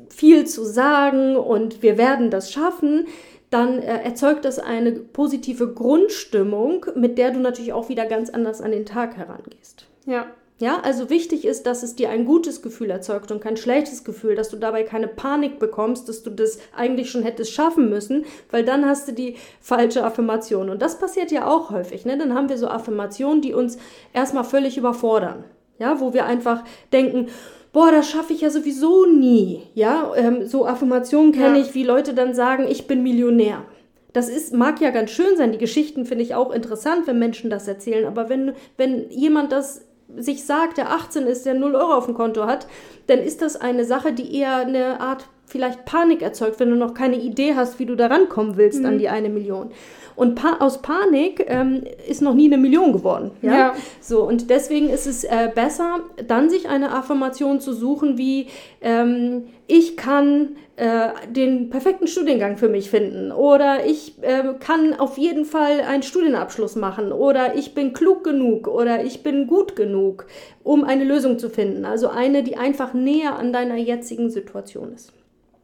viel 0.09 0.45
zu 0.45 0.65
sagen 0.65 1.35
und 1.35 1.83
wir 1.83 1.99
werden 1.99 2.31
das 2.31 2.51
schaffen, 2.51 3.07
dann 3.51 3.79
äh, 3.83 4.01
erzeugt 4.01 4.45
das 4.45 4.57
eine 4.57 4.93
positive 4.93 5.73
Grundstimmung, 5.73 6.87
mit 6.95 7.19
der 7.19 7.29
du 7.31 7.39
natürlich 7.39 7.71
auch 7.71 7.87
wieder 7.87 8.07
ganz 8.07 8.31
anders 8.31 8.61
an 8.61 8.71
den 8.71 8.87
Tag 8.87 9.15
herangehst. 9.15 9.85
Ja, 10.07 10.25
ja, 10.57 10.79
also 10.81 11.09
wichtig 11.09 11.43
ist, 11.43 11.63
dass 11.63 11.83
es 11.83 11.95
dir 11.95 12.09
ein 12.09 12.23
gutes 12.23 12.61
Gefühl 12.61 12.89
erzeugt 12.89 13.29
und 13.29 13.41
kein 13.41 13.57
schlechtes 13.57 14.05
Gefühl, 14.05 14.35
dass 14.35 14.49
du 14.49 14.55
dabei 14.55 14.83
keine 14.83 15.09
Panik 15.09 15.59
bekommst, 15.59 16.07
dass 16.07 16.23
du 16.23 16.29
das 16.29 16.59
eigentlich 16.73 17.11
schon 17.11 17.23
hättest 17.23 17.51
schaffen 17.51 17.89
müssen, 17.89 18.23
weil 18.51 18.63
dann 18.63 18.85
hast 18.85 19.07
du 19.09 19.11
die 19.11 19.35
falsche 19.59 20.05
Affirmation. 20.05 20.69
Und 20.69 20.81
das 20.81 20.97
passiert 20.97 21.29
ja 21.31 21.45
auch 21.45 21.71
häufig. 21.71 22.05
Ne? 22.05 22.17
Dann 22.17 22.33
haben 22.33 22.47
wir 22.47 22.57
so 22.57 22.69
Affirmationen, 22.69 23.41
die 23.41 23.53
uns 23.53 23.77
erstmal 24.13 24.45
völlig 24.45 24.77
überfordern. 24.77 25.43
Ja, 25.77 25.99
wo 25.99 26.13
wir 26.13 26.25
einfach 26.25 26.63
denken, 26.93 27.27
boah, 27.73 27.91
das 27.91 28.09
schaffe 28.09 28.31
ich 28.31 28.39
ja 28.39 28.49
sowieso 28.49 29.05
nie. 29.05 29.63
Ja, 29.73 30.13
ähm, 30.15 30.47
so 30.47 30.65
Affirmationen 30.65 31.33
kenne 31.33 31.59
ja. 31.59 31.65
ich, 31.65 31.73
wie 31.73 31.83
Leute 31.83 32.13
dann 32.13 32.33
sagen, 32.33 32.65
ich 32.69 32.87
bin 32.87 33.03
Millionär. 33.03 33.65
Das 34.13 34.29
ist, 34.29 34.53
mag 34.53 34.79
ja 34.79 34.91
ganz 34.91 35.11
schön 35.11 35.35
sein. 35.35 35.51
Die 35.51 35.57
Geschichten 35.57 36.05
finde 36.05 36.23
ich 36.23 36.33
auch 36.33 36.51
interessant, 36.51 37.07
wenn 37.07 37.19
Menschen 37.19 37.49
das 37.49 37.67
erzählen. 37.67 38.05
Aber 38.05 38.29
wenn, 38.29 38.53
wenn 38.77 39.09
jemand 39.09 39.51
das 39.51 39.81
sich 40.17 40.45
sagt, 40.45 40.77
der 40.77 40.91
18 40.91 41.23
ist, 41.27 41.45
der 41.45 41.53
0 41.53 41.75
Euro 41.75 41.93
auf 41.93 42.05
dem 42.05 42.13
Konto 42.13 42.45
hat, 42.45 42.67
dann 43.07 43.19
ist 43.19 43.41
das 43.41 43.55
eine 43.55 43.85
Sache, 43.85 44.13
die 44.13 44.35
eher 44.35 44.57
eine 44.57 44.99
Art 44.99 45.27
vielleicht 45.45 45.85
Panik 45.85 46.21
erzeugt, 46.21 46.59
wenn 46.59 46.69
du 46.69 46.75
noch 46.75 46.93
keine 46.93 47.17
Idee 47.17 47.55
hast, 47.55 47.79
wie 47.79 47.85
du 47.85 47.95
da 47.95 48.07
rankommen 48.07 48.57
willst 48.57 48.79
mhm. 48.79 48.85
an 48.85 48.97
die 48.97 49.09
eine 49.09 49.29
Million. 49.29 49.71
Und 50.15 50.35
pa 50.35 50.57
aus 50.59 50.81
Panik 50.81 51.45
ähm, 51.47 51.83
ist 52.07 52.21
noch 52.21 52.33
nie 52.33 52.45
eine 52.45 52.57
Million 52.57 52.93
geworden. 52.93 53.31
Ja? 53.41 53.57
ja? 53.57 53.75
So, 53.99 54.23
und 54.23 54.49
deswegen 54.49 54.89
ist 54.89 55.07
es 55.07 55.25
äh, 55.25 55.49
besser, 55.53 55.99
dann 56.25 56.49
sich 56.49 56.69
eine 56.69 56.93
Affirmation 56.93 57.59
zu 57.59 57.73
suchen, 57.73 58.17
wie 58.17 58.47
ähm, 58.81 59.43
ich 59.67 59.97
kann 59.97 60.55
den 60.77 61.69
perfekten 61.69 62.05
Studiengang 62.05 62.57
für 62.57 62.67
mich 62.67 62.89
finden 62.89 63.31
oder 63.31 63.85
ich 63.85 64.21
äh, 64.21 64.55
kann 64.59 64.93
auf 64.93 65.17
jeden 65.17 65.45
Fall 65.45 65.79
einen 65.79 66.03
Studienabschluss 66.03 66.75
machen 66.75 67.13
oder 67.13 67.55
ich 67.55 67.73
bin 67.73 67.93
klug 67.93 68.25
genug 68.25 68.67
oder 68.67 69.03
ich 69.05 69.23
bin 69.23 69.47
gut 69.47 69.77
genug, 69.77 70.27
um 70.63 70.83
eine 70.83 71.05
Lösung 71.05 71.39
zu 71.39 71.49
finden. 71.49 71.85
Also 71.85 72.09
eine, 72.09 72.43
die 72.43 72.57
einfach 72.57 72.93
näher 72.93 73.37
an 73.37 73.53
deiner 73.53 73.77
jetzigen 73.77 74.29
Situation 74.29 74.93
ist. 74.93 75.13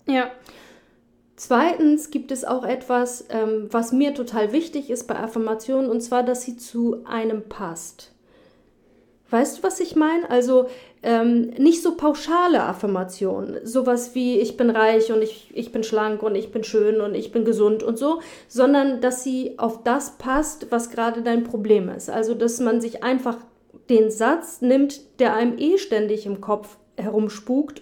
Ja. 0.08 0.32
Zweitens 1.36 2.12
gibt 2.12 2.32
es 2.32 2.46
auch 2.46 2.63
etwas, 2.63 3.25
ähm, 3.32 3.68
was 3.70 3.91
mir 3.91 4.13
total 4.13 4.53
wichtig 4.53 4.89
ist 4.89 5.08
bei 5.08 5.18
Affirmationen, 5.18 5.89
und 5.89 6.00
zwar, 6.01 6.24
dass 6.24 6.44
sie 6.44 6.56
zu 6.56 7.03
einem 7.03 7.50
passt. 7.50 8.13
Weißt 9.32 9.58
du, 9.58 9.63
was 9.63 9.80
ich 9.80 9.96
meine? 9.96 10.30
Also 10.30 10.68
ähm, 11.03 11.50
nicht 11.58 11.81
so 11.81 11.96
pauschale 11.96 12.62
Affirmationen, 12.63 13.65
sowas 13.65 14.13
wie 14.13 14.39
ich 14.39 14.55
bin 14.55 14.70
reich 14.70 15.12
und 15.12 15.22
ich, 15.22 15.50
ich 15.53 15.72
bin 15.72 15.84
schlank 15.84 16.22
und 16.22 16.36
ich 16.36 16.51
bin 16.51 16.63
schön 16.63 17.01
und 17.01 17.15
ich 17.15 17.31
bin 17.31 17.43
gesund 17.43 17.81
und 17.81 17.98
so, 17.98 18.20
sondern 18.48 19.01
dass 19.01 19.24
sie 19.24 19.58
auf 19.58 19.84
das 19.84 20.17
passt, 20.17 20.67
was 20.70 20.91
gerade 20.91 21.24
dein 21.24 21.43
Problem 21.43 21.89
ist. 21.89 22.10
Also 22.10 22.36
dass 22.36 22.60
man 22.60 22.81
sich 22.81 23.03
einfach 23.03 23.38
den 23.89 24.12
Satz 24.12 24.62
nimmt, 24.62 25.20
der 25.20 25.34
einem 25.34 25.58
eh 25.58 25.77
ständig 25.77 26.25
im 26.25 26.39
Kopf 26.39 26.77
herumspukt 26.98 27.81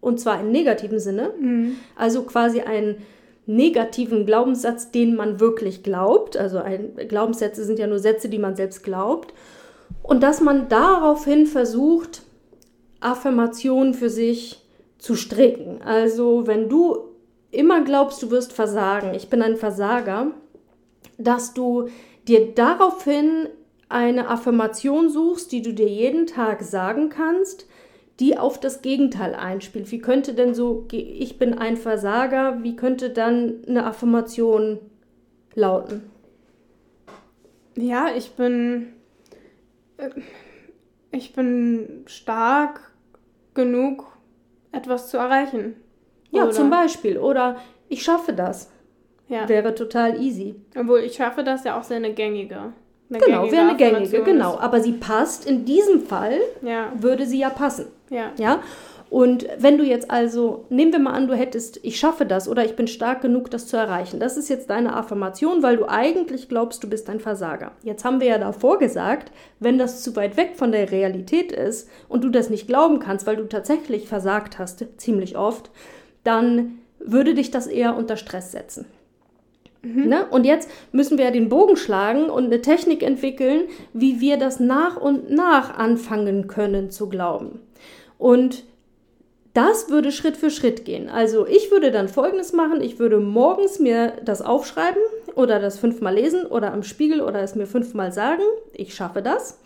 und 0.00 0.20
zwar 0.20 0.40
im 0.40 0.52
negativen 0.52 1.00
Sinne. 1.00 1.32
Mhm. 1.40 1.76
Also 1.96 2.22
quasi 2.22 2.60
einen 2.60 3.02
negativen 3.46 4.26
Glaubenssatz, 4.26 4.92
den 4.92 5.16
man 5.16 5.40
wirklich 5.40 5.82
glaubt. 5.82 6.36
Also 6.36 6.58
ein, 6.58 6.94
Glaubenssätze 7.08 7.64
sind 7.64 7.80
ja 7.80 7.88
nur 7.88 7.98
Sätze, 7.98 8.28
die 8.28 8.38
man 8.38 8.54
selbst 8.54 8.84
glaubt. 8.84 9.34
Und 10.04 10.22
dass 10.22 10.40
man 10.40 10.68
daraufhin 10.68 11.46
versucht, 11.46 12.22
Affirmationen 13.00 13.94
für 13.94 14.10
sich 14.10 14.62
zu 14.98 15.14
stricken. 15.14 15.82
Also 15.82 16.46
wenn 16.46 16.68
du 16.68 16.98
immer 17.50 17.82
glaubst, 17.82 18.22
du 18.22 18.30
wirst 18.30 18.52
versagen, 18.52 19.14
ich 19.14 19.28
bin 19.28 19.42
ein 19.42 19.56
Versager, 19.56 20.32
dass 21.18 21.54
du 21.54 21.88
dir 22.28 22.54
daraufhin 22.54 23.48
eine 23.88 24.28
Affirmation 24.28 25.10
suchst, 25.10 25.50
die 25.50 25.62
du 25.62 25.72
dir 25.72 25.88
jeden 25.88 26.26
Tag 26.26 26.62
sagen 26.62 27.08
kannst, 27.08 27.66
die 28.20 28.38
auf 28.38 28.60
das 28.60 28.82
Gegenteil 28.82 29.34
einspielt. 29.34 29.90
Wie 29.90 30.00
könnte 30.00 30.34
denn 30.34 30.54
so, 30.54 30.86
ich 30.92 31.38
bin 31.38 31.54
ein 31.54 31.76
Versager, 31.76 32.62
wie 32.62 32.76
könnte 32.76 33.10
dann 33.10 33.64
eine 33.66 33.86
Affirmation 33.86 34.78
lauten? 35.54 36.10
Ja, 37.76 38.08
ich 38.14 38.32
bin, 38.32 38.92
äh, 39.96 40.10
ich 41.12 41.32
bin 41.32 42.02
stark 42.06 42.89
genug, 43.54 44.06
etwas 44.72 45.08
zu 45.08 45.16
erreichen. 45.16 45.76
Ja, 46.30 46.44
Oder? 46.44 46.52
zum 46.52 46.70
Beispiel. 46.70 47.18
Oder 47.18 47.56
ich 47.88 48.02
schaffe 48.02 48.32
das. 48.32 48.70
Ja. 49.28 49.48
Wäre 49.48 49.74
total 49.74 50.20
easy. 50.20 50.56
Obwohl 50.76 51.00
ich 51.00 51.14
schaffe 51.14 51.44
das 51.44 51.64
ja 51.64 51.78
auch 51.78 51.84
sehr 51.84 51.98
eine 51.98 52.12
gängige. 52.12 52.72
Eine 53.10 53.18
genau, 53.18 53.50
wäre 53.50 53.68
eine 53.68 53.76
gängige, 53.76 54.22
genau. 54.22 54.58
Aber 54.58 54.80
sie 54.80 54.92
passt, 54.92 55.46
in 55.48 55.64
diesem 55.64 56.00
Fall 56.06 56.38
ja. 56.62 56.92
würde 56.96 57.26
sie 57.26 57.40
ja 57.40 57.50
passen. 57.50 57.86
Ja. 58.08 58.32
ja. 58.38 58.60
Und 59.10 59.48
wenn 59.58 59.76
du 59.76 59.82
jetzt 59.82 60.08
also, 60.08 60.66
nehmen 60.68 60.92
wir 60.92 61.00
mal 61.00 61.14
an, 61.14 61.26
du 61.26 61.34
hättest, 61.34 61.80
ich 61.82 61.98
schaffe 61.98 62.24
das 62.24 62.48
oder 62.48 62.64
ich 62.64 62.76
bin 62.76 62.86
stark 62.86 63.22
genug, 63.22 63.50
das 63.50 63.66
zu 63.66 63.76
erreichen. 63.76 64.20
Das 64.20 64.36
ist 64.36 64.48
jetzt 64.48 64.70
deine 64.70 64.94
Affirmation, 64.94 65.64
weil 65.64 65.76
du 65.76 65.88
eigentlich 65.88 66.48
glaubst, 66.48 66.84
du 66.84 66.88
bist 66.88 67.10
ein 67.10 67.18
Versager. 67.18 67.72
Jetzt 67.82 68.04
haben 68.04 68.20
wir 68.20 68.28
ja 68.28 68.38
davor 68.38 68.78
gesagt, 68.78 69.32
wenn 69.58 69.78
das 69.78 70.02
zu 70.02 70.14
weit 70.14 70.36
weg 70.36 70.52
von 70.54 70.70
der 70.70 70.92
Realität 70.92 71.50
ist 71.50 71.90
und 72.08 72.22
du 72.22 72.28
das 72.28 72.50
nicht 72.50 72.68
glauben 72.68 73.00
kannst, 73.00 73.26
weil 73.26 73.34
du 73.34 73.48
tatsächlich 73.48 74.06
versagt 74.06 74.60
hast, 74.60 74.86
ziemlich 74.96 75.36
oft, 75.36 75.72
dann 76.22 76.78
würde 77.00 77.34
dich 77.34 77.50
das 77.50 77.66
eher 77.66 77.96
unter 77.96 78.16
Stress 78.16 78.52
setzen. 78.52 78.86
Mhm. 79.82 80.06
Ne? 80.06 80.26
Und 80.30 80.46
jetzt 80.46 80.70
müssen 80.92 81.18
wir 81.18 81.24
ja 81.24 81.30
den 81.32 81.48
Bogen 81.48 81.76
schlagen 81.76 82.30
und 82.30 82.44
eine 82.44 82.62
Technik 82.62 83.02
entwickeln, 83.02 83.62
wie 83.92 84.20
wir 84.20 84.36
das 84.36 84.60
nach 84.60 84.96
und 84.96 85.30
nach 85.30 85.76
anfangen 85.76 86.46
können 86.46 86.90
zu 86.90 87.08
glauben. 87.08 87.58
Und 88.16 88.69
das 89.52 89.90
würde 89.90 90.12
Schritt 90.12 90.36
für 90.36 90.50
Schritt 90.50 90.84
gehen. 90.84 91.08
Also 91.08 91.46
ich 91.46 91.70
würde 91.70 91.90
dann 91.90 92.08
Folgendes 92.08 92.52
machen. 92.52 92.80
Ich 92.80 92.98
würde 92.98 93.18
morgens 93.18 93.80
mir 93.80 94.12
das 94.24 94.42
aufschreiben 94.42 95.02
oder 95.34 95.58
das 95.58 95.78
fünfmal 95.78 96.14
lesen 96.14 96.46
oder 96.46 96.72
am 96.72 96.82
Spiegel 96.82 97.20
oder 97.20 97.40
es 97.42 97.56
mir 97.56 97.66
fünfmal 97.66 98.12
sagen. 98.12 98.42
Ich 98.72 98.94
schaffe 98.94 99.22
das. 99.22 99.58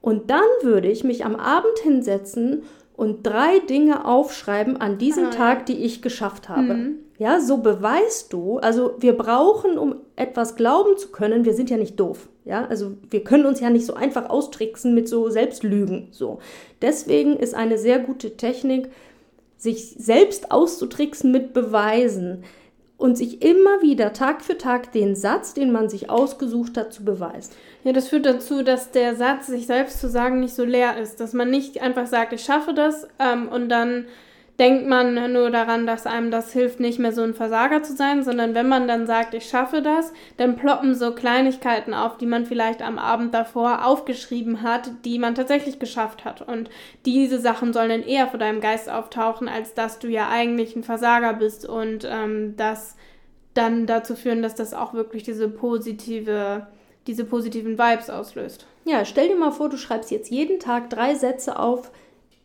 Und 0.00 0.30
dann 0.30 0.44
würde 0.62 0.88
ich 0.88 1.02
mich 1.02 1.24
am 1.24 1.34
Abend 1.34 1.78
hinsetzen 1.82 2.62
und 2.96 3.26
drei 3.26 3.58
Dinge 3.58 4.04
aufschreiben 4.06 4.76
an 4.76 4.98
diesem 4.98 5.26
ah, 5.26 5.30
Tag, 5.30 5.66
die 5.66 5.84
ich 5.84 6.02
geschafft 6.02 6.48
habe. 6.48 6.74
Mhm. 6.74 6.94
Ja, 7.18 7.40
so 7.40 7.58
beweist 7.58 8.32
du, 8.32 8.58
also 8.58 8.94
wir 8.98 9.14
brauchen, 9.14 9.78
um 9.78 9.96
etwas 10.16 10.54
glauben 10.54 10.96
zu 10.98 11.08
können, 11.08 11.44
wir 11.44 11.54
sind 11.54 11.70
ja 11.70 11.76
nicht 11.78 11.98
doof. 11.98 12.28
Ja, 12.44 12.66
also 12.66 12.92
wir 13.10 13.24
können 13.24 13.46
uns 13.46 13.58
ja 13.58 13.70
nicht 13.70 13.86
so 13.86 13.94
einfach 13.94 14.30
austricksen 14.30 14.94
mit 14.94 15.08
so 15.08 15.28
Selbstlügen. 15.30 16.08
So. 16.12 16.38
Deswegen 16.80 17.36
ist 17.36 17.54
eine 17.54 17.78
sehr 17.78 17.98
gute 17.98 18.36
Technik, 18.36 18.90
sich 19.56 19.96
selbst 19.98 20.50
auszutricksen 20.50 21.30
mit 21.32 21.52
Beweisen 21.52 22.44
und 22.98 23.16
sich 23.16 23.42
immer 23.42 23.82
wieder 23.82 24.12
Tag 24.12 24.42
für 24.42 24.56
Tag 24.56 24.92
den 24.92 25.14
Satz, 25.16 25.54
den 25.54 25.70
man 25.70 25.88
sich 25.88 26.08
ausgesucht 26.08 26.78
hat, 26.78 26.92
zu 26.92 27.04
beweisen. 27.04 27.52
Ja, 27.84 27.92
das 27.92 28.08
führt 28.08 28.26
dazu, 28.26 28.62
dass 28.62 28.90
der 28.90 29.16
Satz, 29.16 29.48
sich 29.48 29.66
selbst 29.66 30.00
zu 30.00 30.08
sagen, 30.08 30.40
nicht 30.40 30.54
so 30.54 30.64
leer 30.64 30.96
ist. 30.96 31.20
Dass 31.20 31.32
man 31.34 31.50
nicht 31.50 31.82
einfach 31.82 32.06
sagt, 32.06 32.32
ich 32.32 32.42
schaffe 32.42 32.72
das 32.72 33.06
ähm, 33.18 33.48
und 33.48 33.68
dann 33.68 34.06
denkt 34.58 34.86
man 34.86 35.32
nur 35.32 35.50
daran, 35.50 35.86
dass 35.86 36.06
einem 36.06 36.30
das 36.30 36.52
hilft, 36.52 36.80
nicht 36.80 36.98
mehr 36.98 37.12
so 37.12 37.22
ein 37.22 37.34
Versager 37.34 37.82
zu 37.82 37.94
sein, 37.94 38.24
sondern 38.24 38.54
wenn 38.54 38.68
man 38.68 38.88
dann 38.88 39.06
sagt, 39.06 39.34
ich 39.34 39.48
schaffe 39.48 39.82
das, 39.82 40.12
dann 40.38 40.56
ploppen 40.56 40.94
so 40.94 41.14
Kleinigkeiten 41.14 41.92
auf, 41.92 42.16
die 42.16 42.26
man 42.26 42.46
vielleicht 42.46 42.80
am 42.80 42.98
Abend 42.98 43.34
davor 43.34 43.84
aufgeschrieben 43.84 44.62
hat, 44.62 44.90
die 45.04 45.18
man 45.18 45.34
tatsächlich 45.34 45.78
geschafft 45.78 46.24
hat. 46.24 46.40
Und 46.40 46.70
diese 47.04 47.38
Sachen 47.38 47.72
sollen 47.72 47.90
dann 47.90 48.02
eher 48.02 48.28
vor 48.28 48.38
deinem 48.38 48.60
Geist 48.60 48.88
auftauchen, 48.88 49.48
als 49.48 49.74
dass 49.74 49.98
du 49.98 50.08
ja 50.08 50.28
eigentlich 50.30 50.74
ein 50.74 50.84
Versager 50.84 51.34
bist 51.34 51.68
und 51.68 52.08
ähm, 52.10 52.54
das 52.56 52.96
dann 53.52 53.86
dazu 53.86 54.14
führen, 54.14 54.42
dass 54.42 54.54
das 54.54 54.74
auch 54.74 54.94
wirklich 54.94 55.22
diese 55.22 55.48
positive, 55.48 56.66
diese 57.06 57.24
positiven 57.24 57.78
Vibes 57.78 58.10
auslöst. 58.10 58.66
Ja, 58.84 59.04
stell 59.04 59.28
dir 59.28 59.36
mal 59.36 59.50
vor, 59.50 59.68
du 59.68 59.76
schreibst 59.76 60.10
jetzt 60.10 60.30
jeden 60.30 60.60
Tag 60.60 60.90
drei 60.90 61.14
Sätze 61.14 61.58
auf, 61.58 61.90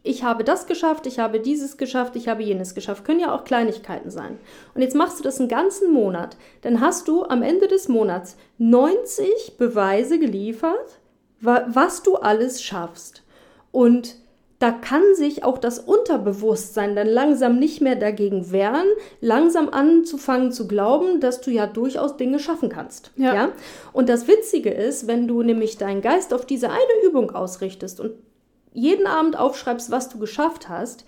ich 0.04 0.24
habe 0.24 0.44
das 0.44 0.66
geschafft, 0.66 1.06
ich 1.06 1.20
habe 1.20 1.40
dieses 1.40 1.78
geschafft, 1.78 2.16
ich 2.16 2.28
habe 2.28 2.42
jenes 2.42 2.74
geschafft. 2.74 3.06
Können 3.06 3.20
ja 3.20 3.36
auch 3.36 3.44
Kleinigkeiten 3.44 4.10
sein. 4.10 4.40
Und 4.74 4.82
jetzt 4.82 4.96
machst 4.96 5.20
du 5.20 5.24
das 5.24 5.40
einen 5.40 5.50
ganzen 5.50 5.94
Monat. 5.94 6.38
Dann 6.62 6.82
hast 6.82 7.08
du 7.08 7.24
am 7.24 7.44
Ende 7.44 7.68
des 7.68 7.88
Monats 7.88 8.36
90 8.58 9.58
Beweise 9.58 10.18
geliefert, 10.18 11.00
was 11.40 12.02
du 12.02 12.16
alles 12.16 12.64
schaffst. 12.64 13.24
Und 13.72 14.16
da 14.58 14.72
kann 14.72 15.02
sich 15.16 15.44
auch 15.44 15.58
das 15.58 15.80
Unterbewusstsein 15.80 16.96
dann 16.96 17.08
langsam 17.08 17.58
nicht 17.58 17.82
mehr 17.82 17.96
dagegen 17.96 18.52
wehren, 18.52 18.86
langsam 19.20 19.70
anzufangen 19.70 20.52
zu 20.52 20.68
glauben, 20.68 21.20
dass 21.20 21.42
du 21.42 21.50
ja 21.50 21.66
durchaus 21.66 22.16
Dinge 22.16 22.38
schaffen 22.38 22.70
kannst. 22.70 23.12
Ja. 23.18 23.34
ja? 23.34 23.52
Und 23.92 24.08
das 24.08 24.28
Witzige 24.28 24.70
ist, 24.70 25.08
wenn 25.08 25.28
du 25.28 25.42
nämlich 25.42 25.78
deinen 25.78 26.02
Geist 26.02 26.32
auf 26.32 26.46
diese 26.46 26.70
eine 26.70 27.08
Übung 27.08 27.32
ausrichtest 27.32 28.00
und 28.00 28.14
jeden 28.74 29.08
Abend 29.08 29.38
aufschreibst, 29.38 29.92
was 29.92 30.10
du 30.10 30.20
geschafft 30.20 30.70
hast, 30.70 31.06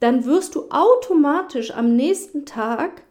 dann 0.00 0.24
wirst 0.24 0.54
du 0.54 0.64
automatisch 0.70 1.72
am 1.72 1.96
nächsten 1.96 2.44
Tag 2.44 3.02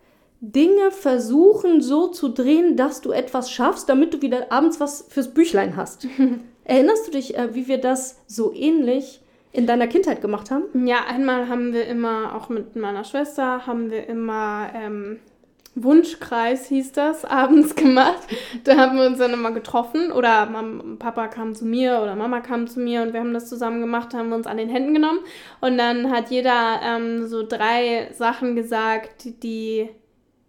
Dinge 0.41 0.91
versuchen 0.91 1.81
so 1.81 2.07
zu 2.07 2.29
drehen, 2.29 2.77
dass 2.77 3.01
du 3.01 3.11
etwas 3.11 3.49
schaffst, 3.49 3.89
damit 3.89 4.13
du 4.13 4.21
wieder 4.21 4.51
abends 4.51 4.79
was 4.79 5.05
fürs 5.09 5.33
Büchlein 5.33 5.75
hast. 5.75 6.07
Erinnerst 6.63 7.07
du 7.07 7.11
dich, 7.11 7.37
äh, 7.37 7.55
wie 7.55 7.67
wir 7.67 7.79
das 7.79 8.21
so 8.27 8.53
ähnlich 8.53 9.21
in 9.51 9.65
deiner 9.65 9.87
Kindheit 9.87 10.21
gemacht 10.21 10.51
haben? 10.51 10.85
Ja, 10.85 11.05
einmal 11.07 11.47
haben 11.47 11.73
wir 11.73 11.87
immer, 11.87 12.35
auch 12.35 12.49
mit 12.49 12.75
meiner 12.75 13.03
Schwester, 13.03 13.65
haben 13.65 13.89
wir 13.89 14.07
immer 14.07 14.69
ähm, 14.75 15.19
Wunschkreis 15.75 16.67
hieß 16.67 16.93
das, 16.93 17.25
abends 17.25 17.75
gemacht. 17.75 18.23
Da 18.63 18.77
haben 18.77 18.97
wir 18.97 19.05
uns 19.05 19.19
dann 19.19 19.33
immer 19.33 19.51
getroffen 19.51 20.11
oder 20.11 20.49
Papa 20.99 21.27
kam 21.27 21.53
zu 21.53 21.65
mir 21.65 21.99
oder 22.01 22.15
Mama 22.15 22.39
kam 22.39 22.67
zu 22.67 22.79
mir 22.79 23.01
und 23.01 23.13
wir 23.13 23.19
haben 23.19 23.33
das 23.33 23.49
zusammen 23.49 23.81
gemacht, 23.81 24.13
haben 24.13 24.29
wir 24.29 24.35
uns 24.35 24.47
an 24.47 24.57
den 24.57 24.69
Händen 24.69 24.93
genommen 24.93 25.19
und 25.61 25.77
dann 25.77 26.11
hat 26.11 26.29
jeder 26.29 26.79
ähm, 26.83 27.27
so 27.27 27.45
drei 27.45 28.09
Sachen 28.13 28.55
gesagt, 28.55 29.43
die 29.43 29.89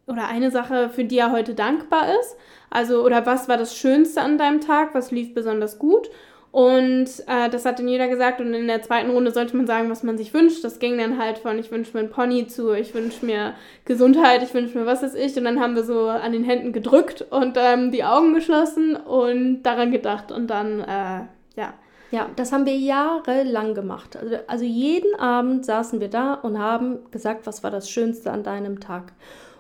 oder 0.07 0.29
eine 0.29 0.53
Sache, 0.53 0.89
für 0.89 1.05
die 1.05 1.19
er 1.19 1.33
heute 1.33 1.55
dankbar 1.55 2.05
ist. 2.21 2.37
Also 2.71 3.05
oder 3.05 3.27
was 3.27 3.49
war 3.49 3.57
das 3.57 3.77
Schönste 3.77 4.21
an 4.21 4.39
deinem 4.39 4.61
Tag, 4.61 4.95
was 4.95 5.11
lief 5.11 5.35
besonders 5.35 5.79
gut 5.79 6.09
und 6.57 7.11
äh, 7.27 7.51
das 7.51 7.67
hat 7.67 7.81
dann 7.81 7.87
jeder 7.87 8.09
gesagt. 8.09 8.41
Und 8.41 8.55
in 8.55 8.67
der 8.67 8.81
zweiten 8.81 9.11
Runde 9.11 9.31
sollte 9.31 9.55
man 9.55 9.67
sagen, 9.67 9.91
was 9.91 10.03
man 10.03 10.17
sich 10.17 10.33
wünscht. 10.33 10.65
Das 10.65 10.79
ging 10.79 10.97
dann 10.97 11.19
halt 11.19 11.37
von, 11.37 11.59
ich 11.59 11.71
wünsche 11.71 11.93
mir 11.93 12.01
einen 12.01 12.09
Pony 12.09 12.47
zu, 12.47 12.73
ich 12.73 12.95
wünsche 12.95 13.27
mir 13.27 13.53
Gesundheit, 13.85 14.43
ich 14.43 14.55
wünsche 14.55 14.79
mir 14.79 14.87
was 14.87 15.03
weiß 15.03 15.17
ich. 15.17 15.37
Und 15.37 15.45
dann 15.45 15.61
haben 15.61 15.75
wir 15.75 15.85
so 15.85 16.09
an 16.09 16.33
den 16.33 16.45
Händen 16.45 16.73
gedrückt 16.73 17.27
und 17.29 17.59
ähm, 17.61 17.93
die 17.93 18.05
Augen 18.05 18.33
geschlossen 18.33 18.97
und 18.97 19.65
daran 19.65 19.91
gedacht. 19.91 20.33
Und 20.33 20.47
dann, 20.47 20.81
äh, 20.81 21.27
ja. 21.61 21.75
Ja, 22.11 22.31
das 22.37 22.53
haben 22.53 22.65
wir 22.65 22.79
jahrelang 22.79 23.75
gemacht. 23.75 24.17
Also, 24.17 24.37
also 24.47 24.65
jeden 24.65 25.15
Abend 25.21 25.67
saßen 25.67 26.01
wir 26.01 26.09
da 26.09 26.33
und 26.33 26.59
haben 26.59 27.01
gesagt, 27.11 27.47
was 27.47 27.65
war 27.65 27.71
das 27.71 27.91
Schönste 27.91 28.31
an 28.31 28.45
deinem 28.45 28.81
Tag. 28.81 29.13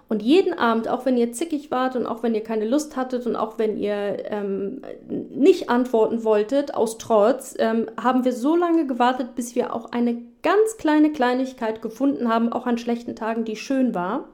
Und 0.08 0.22
jeden 0.22 0.54
Abend, 0.54 0.88
auch 0.88 1.04
wenn 1.04 1.16
ihr 1.16 1.32
zickig 1.32 1.72
wart 1.72 1.96
und 1.96 2.06
auch 2.06 2.22
wenn 2.22 2.34
ihr 2.34 2.44
keine 2.44 2.64
Lust 2.64 2.96
hattet 2.96 3.26
und 3.26 3.34
auch 3.34 3.58
wenn 3.58 3.76
ihr 3.76 4.18
ähm, 4.30 4.82
nicht 5.08 5.68
antworten 5.68 6.22
wolltet, 6.22 6.74
aus 6.74 6.96
Trotz, 6.98 7.56
ähm, 7.58 7.86
haben 8.00 8.24
wir 8.24 8.32
so 8.32 8.54
lange 8.54 8.86
gewartet, 8.86 9.34
bis 9.34 9.56
wir 9.56 9.74
auch 9.74 9.90
eine 9.90 10.22
ganz 10.42 10.76
kleine 10.78 11.10
Kleinigkeit 11.10 11.82
gefunden 11.82 12.28
haben, 12.28 12.52
auch 12.52 12.66
an 12.66 12.78
schlechten 12.78 13.16
Tagen, 13.16 13.44
die 13.44 13.56
schön 13.56 13.94
war. 13.94 14.28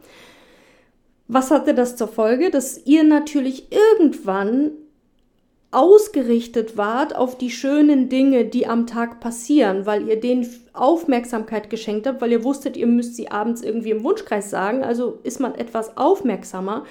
Was 1.26 1.50
hatte 1.50 1.72
das 1.72 1.96
zur 1.96 2.08
Folge? 2.08 2.50
Dass 2.50 2.84
ihr 2.84 3.04
natürlich 3.04 3.68
irgendwann 3.72 4.72
ausgerichtet 5.72 6.76
wart 6.76 7.16
auf 7.16 7.36
die 7.36 7.50
schönen 7.50 8.10
Dinge, 8.10 8.44
die 8.44 8.66
am 8.66 8.86
Tag 8.86 9.20
passieren, 9.20 9.86
weil 9.86 10.06
ihr 10.06 10.20
denen 10.20 10.46
Aufmerksamkeit 10.74 11.70
geschenkt 11.70 12.06
habt, 12.06 12.20
weil 12.20 12.30
ihr 12.30 12.44
wusstet, 12.44 12.76
ihr 12.76 12.86
müsst 12.86 13.16
sie 13.16 13.30
abends 13.30 13.62
irgendwie 13.62 13.90
im 13.90 14.04
Wunschkreis 14.04 14.50
sagen, 14.50 14.84
also 14.84 15.18
ist 15.22 15.40
man 15.40 15.54
etwas 15.54 15.96
aufmerksamer. 15.96 16.84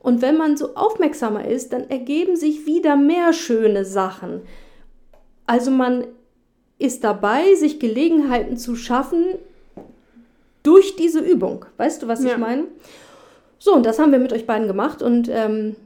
Und 0.00 0.20
wenn 0.20 0.36
man 0.36 0.56
so 0.56 0.74
aufmerksamer 0.74 1.46
ist, 1.46 1.72
dann 1.72 1.88
ergeben 1.88 2.36
sich 2.36 2.66
wieder 2.66 2.96
mehr 2.96 3.32
schöne 3.32 3.84
Sachen. 3.84 4.42
Also 5.46 5.70
man 5.70 6.04
ist 6.78 7.04
dabei, 7.04 7.54
sich 7.54 7.78
Gelegenheiten 7.78 8.56
zu 8.56 8.74
schaffen 8.74 9.24
durch 10.64 10.96
diese 10.96 11.20
Übung. 11.20 11.66
Weißt 11.76 12.02
du, 12.02 12.08
was 12.08 12.24
ja. 12.24 12.32
ich 12.32 12.38
meine? 12.38 12.64
So, 13.60 13.74
und 13.74 13.86
das 13.86 13.98
haben 14.00 14.12
wir 14.12 14.18
mit 14.18 14.32
euch 14.32 14.44
beiden 14.44 14.66
gemacht 14.66 15.02
und 15.02 15.30
ähm, 15.32 15.76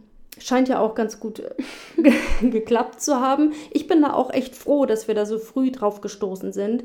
scheint 0.40 0.68
ja 0.68 0.80
auch 0.80 0.94
ganz 0.94 1.20
gut 1.20 1.40
äh, 1.40 2.10
geklappt 2.50 3.00
zu 3.00 3.20
haben. 3.20 3.52
Ich 3.70 3.86
bin 3.86 4.02
da 4.02 4.12
auch 4.12 4.32
echt 4.32 4.54
froh, 4.54 4.86
dass 4.86 5.08
wir 5.08 5.14
da 5.14 5.26
so 5.26 5.38
früh 5.38 5.70
drauf 5.70 6.00
gestoßen 6.00 6.52
sind, 6.52 6.84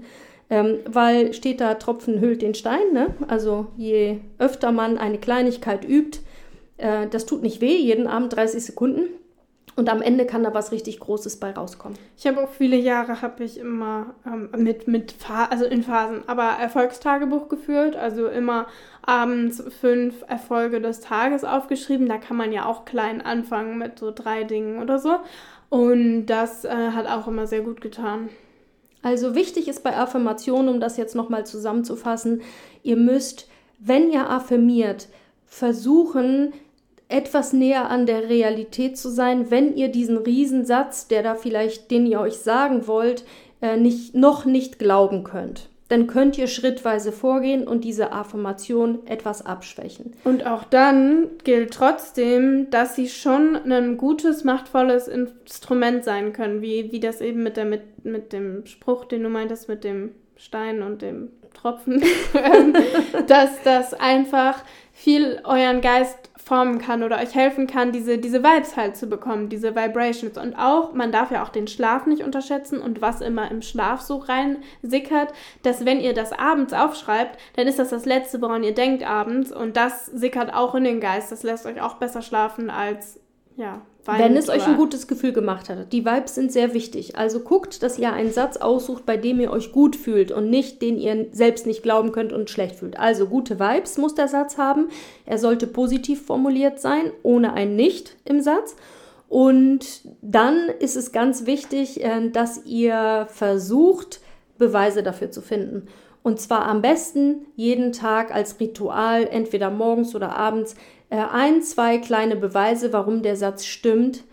ähm, 0.50 0.80
weil 0.86 1.34
steht 1.34 1.62
da, 1.62 1.76
Tropfen 1.76 2.20
hüllt 2.20 2.42
den 2.42 2.56
Stein. 2.56 2.94
Ne? 2.94 3.14
Also 3.28 3.68
je 3.78 4.20
öfter 4.38 4.72
man 4.72 4.98
eine 4.98 5.18
Kleinigkeit 5.18 5.88
übt, 5.88 6.20
äh, 6.78 7.08
das 7.08 7.26
tut 7.26 7.42
nicht 7.42 7.62
weh, 7.62 7.78
jeden 7.78 8.08
Abend 8.08 8.36
30 8.36 8.64
Sekunden. 8.64 9.10
Und 9.76 9.90
am 9.90 10.04
Ende 10.04 10.26
kann 10.26 10.44
da 10.44 10.54
was 10.54 10.72
richtig 10.72 11.00
Großes 11.00 11.38
bei 11.38 11.52
rauskommen. 11.52 11.98
Ich 12.16 12.28
habe 12.28 12.44
auch 12.44 12.50
viele 12.50 12.76
Jahre, 12.76 13.22
habe 13.24 13.44
ich 13.44 13.58
immer 13.58 14.14
ähm, 14.26 14.50
mit, 14.56 14.88
mit 14.88 15.16
also 15.50 15.66
in 15.66 15.82
Phasen, 15.82 16.24
aber 16.28 16.44
Erfolgstagebuch 16.44 17.50
geführt. 17.50 17.96
Also 17.96 18.28
immer 18.28 18.68
abends 19.02 19.64
fünf 19.82 20.24
Erfolge 20.28 20.80
des 20.80 21.00
Tages 21.00 21.44
aufgeschrieben. 21.44 22.08
Da 22.08 22.18
kann 22.18 22.38
man 22.38 22.52
ja 22.52 22.66
auch 22.66 22.86
klein 22.86 23.22
anfangen 23.22 23.80
mit 23.80 23.98
so 23.98 24.12
drei 24.12 24.44
Dingen 24.44 24.80
oder 24.80 25.00
so. 25.00 25.18
Und 25.70 26.28
das 26.28 26.66
äh, 26.66 26.70
hat 26.70 27.08
auch 27.08 27.28
immer 27.28 27.48
sehr 27.48 27.62
gut 27.62 27.82
getan. 27.82 28.30
Also 29.02 29.34
wichtig 29.36 29.68
ist 29.68 29.84
bei 29.84 29.98
Affirmationen, 29.98 30.70
um 30.70 30.80
das 30.80 30.98
jetzt 30.98 31.16
nochmal 31.16 31.46
zusammenzufassen, 31.46 32.42
ihr 32.84 32.96
müsst, 32.96 33.50
wenn 33.80 34.12
ihr 34.12 34.30
affirmiert, 34.30 35.10
versuchen, 35.46 36.54
etwas 37.10 37.54
näher 37.54 37.90
an 37.90 38.06
der 38.06 38.30
Realität 38.30 38.98
zu 38.98 39.10
sein, 39.10 39.52
wenn 39.52 39.76
ihr 39.76 39.90
diesen 39.90 40.18
Riesensatz, 40.18 41.08
der 41.08 41.24
da 41.24 41.36
vielleicht, 41.36 41.92
den 41.92 42.06
ihr 42.06 42.20
euch 42.20 42.38
sagen 42.38 42.88
wollt, 42.88 43.24
äh, 43.62 43.78
nicht, 43.78 44.16
noch 44.16 44.46
nicht 44.46 44.80
glauben 44.80 45.24
könnt. 45.24 45.70
Dann 45.90 46.08
könnt 46.08 46.38
ihr 46.38 46.48
schrittweise 46.48 47.12
vorgehen 47.12 47.68
und 47.68 47.84
diese 47.84 48.12
Affirmation 48.14 49.06
etwas 49.06 49.46
abschwächen. 49.46 50.14
Und 50.24 50.46
auch 50.46 50.64
dann 50.64 51.30
gilt 51.44 51.74
trotzdem, 51.74 52.70
dass 52.72 52.96
sie 52.96 53.10
schon 53.10 53.56
ein 53.72 53.98
gutes, 53.98 54.44
machtvolles 54.44 55.08
Instrument 55.08 56.04
sein 56.04 56.34
können, 56.34 56.62
wie, 56.62 56.92
wie 56.92 57.00
das 57.00 57.22
eben 57.22 57.44
mit, 57.44 57.58
der, 57.58 57.66
mit, 57.66 58.06
mit 58.06 58.34
dem 58.34 58.66
Spruch, 58.66 59.06
den 59.06 59.24
du 59.24 59.30
meintest, 59.30 59.70
mit 59.70 59.84
dem 59.84 60.14
Stein 60.36 60.82
und 60.82 61.02
dem 61.02 61.30
Tropfen, 61.54 62.04
dass 63.28 63.62
das 63.64 63.94
einfach 63.94 64.64
viel 64.92 65.40
euren 65.44 65.82
Geist 65.82 66.32
formen 66.44 66.80
kann 66.80 67.04
oder 67.04 67.20
euch 67.20 67.34
helfen 67.34 67.68
kann, 67.68 67.92
diese, 67.92 68.18
diese 68.18 68.44
Vibes 68.44 68.76
halt 68.76 68.98
zu 68.98 69.08
bekommen, 69.08 69.50
diese 69.50 69.76
Vibrations. 69.76 70.38
Und 70.38 70.56
auch, 70.56 70.94
man 70.94 71.12
darf 71.12 71.32
ja 71.32 71.44
auch 71.44 71.50
den 71.50 71.68
Schlaf 71.68 72.06
nicht 72.06 72.24
unterschätzen 72.24 72.80
und 72.80 73.02
was 73.02 73.22
immer 73.22 73.50
im 73.50 73.62
Schlaf 73.62 74.02
so 74.02 74.18
rein 74.18 74.58
sickert, 74.82 75.34
dass 75.64 75.86
wenn 75.86 76.00
ihr 76.00 76.14
das 76.14 76.32
abends 76.34 76.74
aufschreibt, 76.74 77.40
dann 77.56 77.68
ist 77.68 77.80
das 77.80 77.90
das 77.90 78.06
Letzte, 78.06 78.42
woran 78.42 78.64
ihr 78.64 78.74
denkt 78.74 79.04
abends 79.08 79.52
und 79.52 79.78
das 79.78 80.06
sickert 80.08 80.54
auch 80.54 80.76
in 80.76 80.84
den 80.84 81.00
Geist. 81.00 81.32
Das 81.32 81.44
lässt 81.44 81.66
euch 81.66 81.82
auch 81.82 81.96
besser 81.96 82.22
schlafen 82.22 82.70
als, 82.70 83.20
ja, 83.56 83.82
wenn 84.06 84.36
es 84.36 84.50
euch 84.50 84.68
ein 84.68 84.76
gutes 84.76 85.08
Gefühl 85.08 85.32
gemacht 85.32 85.70
hat. 85.70 85.94
Die 85.94 86.06
Vibes 86.06 86.36
sind 86.36 86.52
sehr 86.52 86.74
wichtig. 86.74 87.16
Also 87.16 87.40
guckt, 87.40 87.84
dass 87.84 87.98
ihr 87.98 88.12
einen 88.12 88.32
Satz 88.32 88.58
aussucht, 88.58 89.06
bei 89.06 89.16
dem 89.16 89.40
ihr 89.40 89.52
euch 89.52 89.72
gut 89.72 89.96
fühlt 89.96 90.32
und 90.32 90.50
nicht, 90.50 90.82
den 90.82 90.98
ihr 90.98 91.28
selbst 91.32 91.66
nicht 91.66 91.84
glauben 91.84 92.12
könnt 92.12 92.34
und 92.34 92.50
schlecht 92.50 92.76
fühlt. 92.76 93.00
Also 93.00 93.28
gute 93.28 93.60
Vibes 93.60 93.98
muss 93.98 94.16
der 94.16 94.28
Satz 94.28 94.58
haben. 94.58 94.90
Er 95.26 95.38
sollte 95.38 95.68
positiv 95.68 96.26
formuliert 96.26 96.80
sein, 96.80 97.12
ohne 97.24 97.54
ein 97.54 97.76
Nicht 97.76 98.18
im 98.26 98.42
Satz. 98.42 98.76
Und 99.30 100.02
dann 100.22 100.70
ist 100.80 100.96
es 100.96 101.12
ganz 101.12 101.46
wichtig, 101.46 102.04
äh, 102.04 102.30
dass 102.30 102.66
ihr 102.66 103.28
versucht, 103.30 104.20
Beweise 104.58 105.02
dafür 105.02 105.32
zu 105.32 105.42
finden. 105.42 105.88
Und 106.24 106.40
zwar 106.40 106.66
am 106.68 106.82
besten 106.82 107.48
jeden 107.56 107.92
Tag 107.92 108.34
als 108.34 108.60
Ritual, 108.60 109.28
entweder 109.28 109.70
morgens 109.70 110.16
oder 110.16 110.36
abends, 110.36 110.76
ein, 111.18 111.62
zwei 111.62 111.98
kleine 111.98 112.36
Beweise, 112.36 112.94
warum 112.94 113.22
der 113.22 113.36
Satz 113.36 113.66
stimmt, 113.66 114.24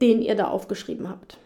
den 0.00 0.20
ihr 0.22 0.34
da 0.34 0.48
aufgeschrieben 0.48 1.08
habt. 1.08 1.38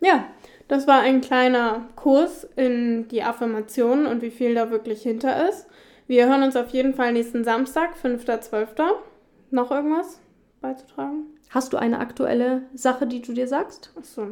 Ja, 0.00 0.26
das 0.68 0.86
war 0.86 1.00
ein 1.00 1.20
kleiner 1.20 1.88
Kurs 1.96 2.44
in 2.56 3.08
die 3.08 3.22
Affirmationen 3.22 4.06
und 4.06 4.22
wie 4.22 4.30
viel 4.30 4.54
da 4.54 4.70
wirklich 4.70 5.02
hinter 5.02 5.48
ist. 5.48 5.66
Wir 6.06 6.28
hören 6.28 6.42
uns 6.42 6.56
auf 6.56 6.70
jeden 6.70 6.94
Fall 6.94 7.12
nächsten 7.12 7.44
Samstag, 7.44 7.94
5.12. 8.02 8.66
Noch 9.50 9.70
irgendwas 9.70 10.18
beizutragen? 10.60 11.26
Hast 11.50 11.72
du 11.72 11.76
eine 11.76 11.98
aktuelle 11.98 12.62
Sache, 12.74 13.06
die 13.06 13.20
du 13.20 13.32
dir 13.32 13.46
sagst? 13.46 13.92
Achso. 13.96 14.28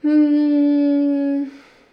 Hm. 0.00 1.50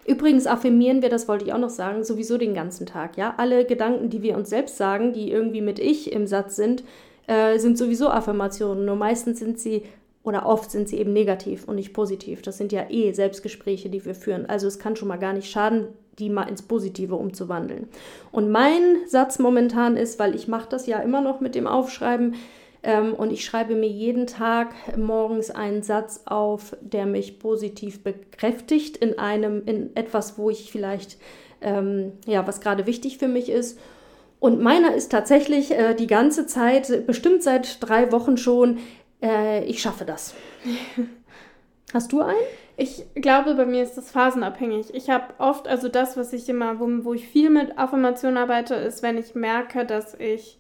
Übrigens 0.10 0.48
affirmieren 0.48 1.04
wir, 1.04 1.10
das 1.10 1.28
wollte 1.28 1.46
ich 1.46 1.54
auch 1.54 1.60
noch 1.60 1.70
sagen, 1.70 2.04
sowieso 2.04 2.40
den 2.40 2.56
ganzen 2.56 2.88
Tag. 2.88 3.16
Ja, 3.16 3.36
alle 3.38 3.64
Gedanken, 3.64 4.10
die 4.10 4.24
wir 4.24 4.36
uns 4.36 4.50
selbst 4.50 4.76
sagen, 4.76 5.14
die 5.14 5.32
irgendwie 5.32 5.62
mit 5.62 5.78
ich 5.78 6.12
im 6.12 6.26
Satz 6.26 6.56
sind, 6.56 6.84
äh, 7.28 7.60
sind 7.60 7.78
sowieso 7.78 8.10
Affirmationen. 8.10 8.86
Nur 8.86 8.96
meistens 8.96 9.38
sind 9.38 9.60
sie 9.60 9.84
oder 10.24 10.48
oft 10.48 10.72
sind 10.72 10.90
sie 10.90 10.98
eben 10.98 11.14
negativ 11.14 11.68
und 11.68 11.76
nicht 11.76 11.94
positiv. 11.94 12.42
Das 12.42 12.58
sind 12.58 12.72
ja 12.72 12.90
eh 12.90 13.12
Selbstgespräche, 13.14 13.92
die 13.92 14.04
wir 14.04 14.16
führen. 14.16 14.48
Also 14.48 14.66
es 14.66 14.80
kann 14.80 14.96
schon 14.96 15.10
mal 15.10 15.18
gar 15.18 15.34
nicht 15.34 15.52
schaden, 15.52 15.90
die 16.18 16.32
mal 16.32 16.50
ins 16.50 16.64
Positive 16.64 17.14
umzuwandeln. 17.14 17.88
Und 18.32 18.50
mein 18.50 18.98
Satz 19.06 19.38
momentan 19.38 19.96
ist, 19.96 20.18
weil 20.18 20.34
ich 20.34 20.48
mache 20.48 20.70
das 20.70 20.88
ja 20.88 20.98
immer 21.02 21.22
noch 21.22 21.40
mit 21.40 21.54
dem 21.54 21.68
Aufschreiben, 21.68 22.34
ähm, 22.82 23.14
und 23.14 23.32
ich 23.32 23.44
schreibe 23.44 23.76
mir 23.76 23.90
jeden 23.90 24.28
Tag 24.28 24.74
morgens 24.98 25.52
einen 25.52 25.84
Satz 25.84 26.22
auf, 26.26 26.76
der 26.82 27.06
mich 27.06 27.40
positiv 27.40 28.04
bekräftigt 28.04 28.98
in 28.98 29.20
einem, 29.20 29.64
in 29.66 29.96
etwas, 29.96 30.38
wo 30.38 30.50
ich 30.50 30.72
vielleicht, 30.72 31.18
ähm, 31.62 32.14
ja, 32.26 32.48
was 32.48 32.62
gerade 32.62 32.86
wichtig 32.86 33.18
für 33.18 33.28
mich 33.28 33.50
ist. 33.50 33.80
Und 34.40 34.62
meiner 34.62 34.96
ist 34.96 35.12
tatsächlich 35.12 35.72
äh, 35.72 35.94
die 35.94 36.08
ganze 36.08 36.48
Zeit, 36.48 37.06
bestimmt 37.06 37.44
seit 37.44 37.78
drei 37.82 38.12
Wochen 38.14 38.38
schon, 38.38 38.80
äh, 39.22 39.66
ich 39.66 39.82
schaffe 39.82 40.06
das. 40.06 40.34
Hast 41.94 42.12
du 42.14 42.22
einen? 42.22 42.38
Ich 42.78 43.04
glaube, 43.16 43.56
bei 43.56 43.66
mir 43.66 43.84
ist 43.84 43.96
das 43.98 44.12
phasenabhängig. 44.12 44.94
Ich 44.94 45.10
habe 45.10 45.34
oft, 45.40 45.68
also 45.68 45.90
das, 45.90 46.16
was 46.16 46.32
ich 46.32 46.48
immer, 46.48 46.80
wo, 46.80 46.88
wo 47.04 47.14
ich 47.14 47.28
viel 47.28 47.50
mit 47.50 47.78
Affirmationen 47.78 48.38
arbeite, 48.38 48.76
ist, 48.76 49.04
wenn 49.04 49.18
ich 49.18 49.36
merke, 49.36 49.86
dass 49.86 50.14
ich 50.14 50.59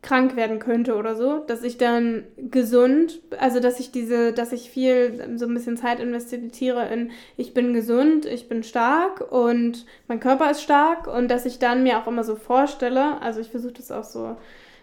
krank 0.00 0.36
werden 0.36 0.60
könnte 0.60 0.94
oder 0.94 1.16
so, 1.16 1.38
dass 1.38 1.64
ich 1.64 1.76
dann 1.76 2.24
gesund, 2.36 3.20
also 3.38 3.58
dass 3.58 3.80
ich 3.80 3.90
diese, 3.90 4.32
dass 4.32 4.52
ich 4.52 4.70
viel 4.70 5.36
so 5.36 5.46
ein 5.46 5.54
bisschen 5.54 5.76
Zeit 5.76 5.98
investiere 5.98 6.88
in, 6.88 7.10
ich 7.36 7.52
bin 7.52 7.74
gesund, 7.74 8.24
ich 8.24 8.48
bin 8.48 8.62
stark 8.62 9.32
und 9.32 9.86
mein 10.06 10.20
Körper 10.20 10.50
ist 10.50 10.62
stark 10.62 11.08
und 11.08 11.28
dass 11.28 11.46
ich 11.46 11.58
dann 11.58 11.82
mir 11.82 11.98
auch 11.98 12.06
immer 12.06 12.22
so 12.22 12.36
vorstelle, 12.36 13.20
also 13.20 13.40
ich 13.40 13.50
versuche 13.50 13.72
das 13.72 13.90
auch 13.90 14.04
so 14.04 14.36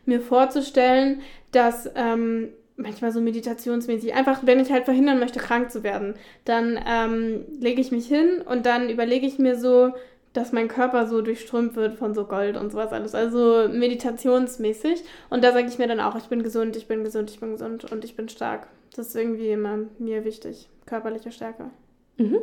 mir 0.06 0.20
vorzustellen, 0.20 1.22
dass 1.52 1.90
ähm, 1.96 2.50
manchmal 2.78 3.12
so 3.12 3.22
meditationsmäßig, 3.22 4.14
einfach 4.14 4.42
wenn 4.46 4.60
ich 4.60 4.72
halt 4.72 4.84
verhindern 4.84 5.20
möchte, 5.20 5.40
krank 5.40 5.72
zu 5.72 5.84
werden, 5.84 6.16
dann 6.44 6.78
ähm, 6.86 7.46
lege 7.60 7.80
ich 7.80 7.92
mich 7.92 8.08
hin 8.08 8.42
und 8.46 8.66
dann 8.66 8.90
überlege 8.90 9.26
ich 9.26 9.40
mir 9.40 9.58
so, 9.58 9.94
dass 10.36 10.52
mein 10.52 10.68
Körper 10.68 11.08
so 11.08 11.22
durchströmt 11.22 11.76
wird 11.78 11.96
von 11.96 12.14
so 12.14 12.26
Gold 12.26 12.58
und 12.58 12.72
sowas 12.72 12.92
alles. 12.92 13.16
Also 13.16 13.70
meditationsmäßig. 13.70 15.04
Und 15.30 15.44
da 15.44 15.54
sage 15.54 15.68
ich 15.68 15.78
mir 15.78 15.88
dann 15.88 16.02
auch, 16.02 16.18
ich 16.18 16.26
bin 16.26 16.44
gesund, 16.44 16.76
ich 16.76 16.88
bin 16.88 17.06
gesund, 17.06 17.30
ich 17.32 17.40
bin 17.40 17.52
gesund 17.52 17.90
und 17.90 18.04
ich 18.04 18.18
bin 18.18 18.28
stark. 18.28 18.68
Das 18.96 19.08
ist 19.08 19.16
irgendwie 19.16 19.50
immer 19.50 19.80
mir 19.98 20.26
wichtig. 20.26 20.70
Körperliche 20.86 21.32
Stärke. 21.32 21.70
Mhm. 22.18 22.40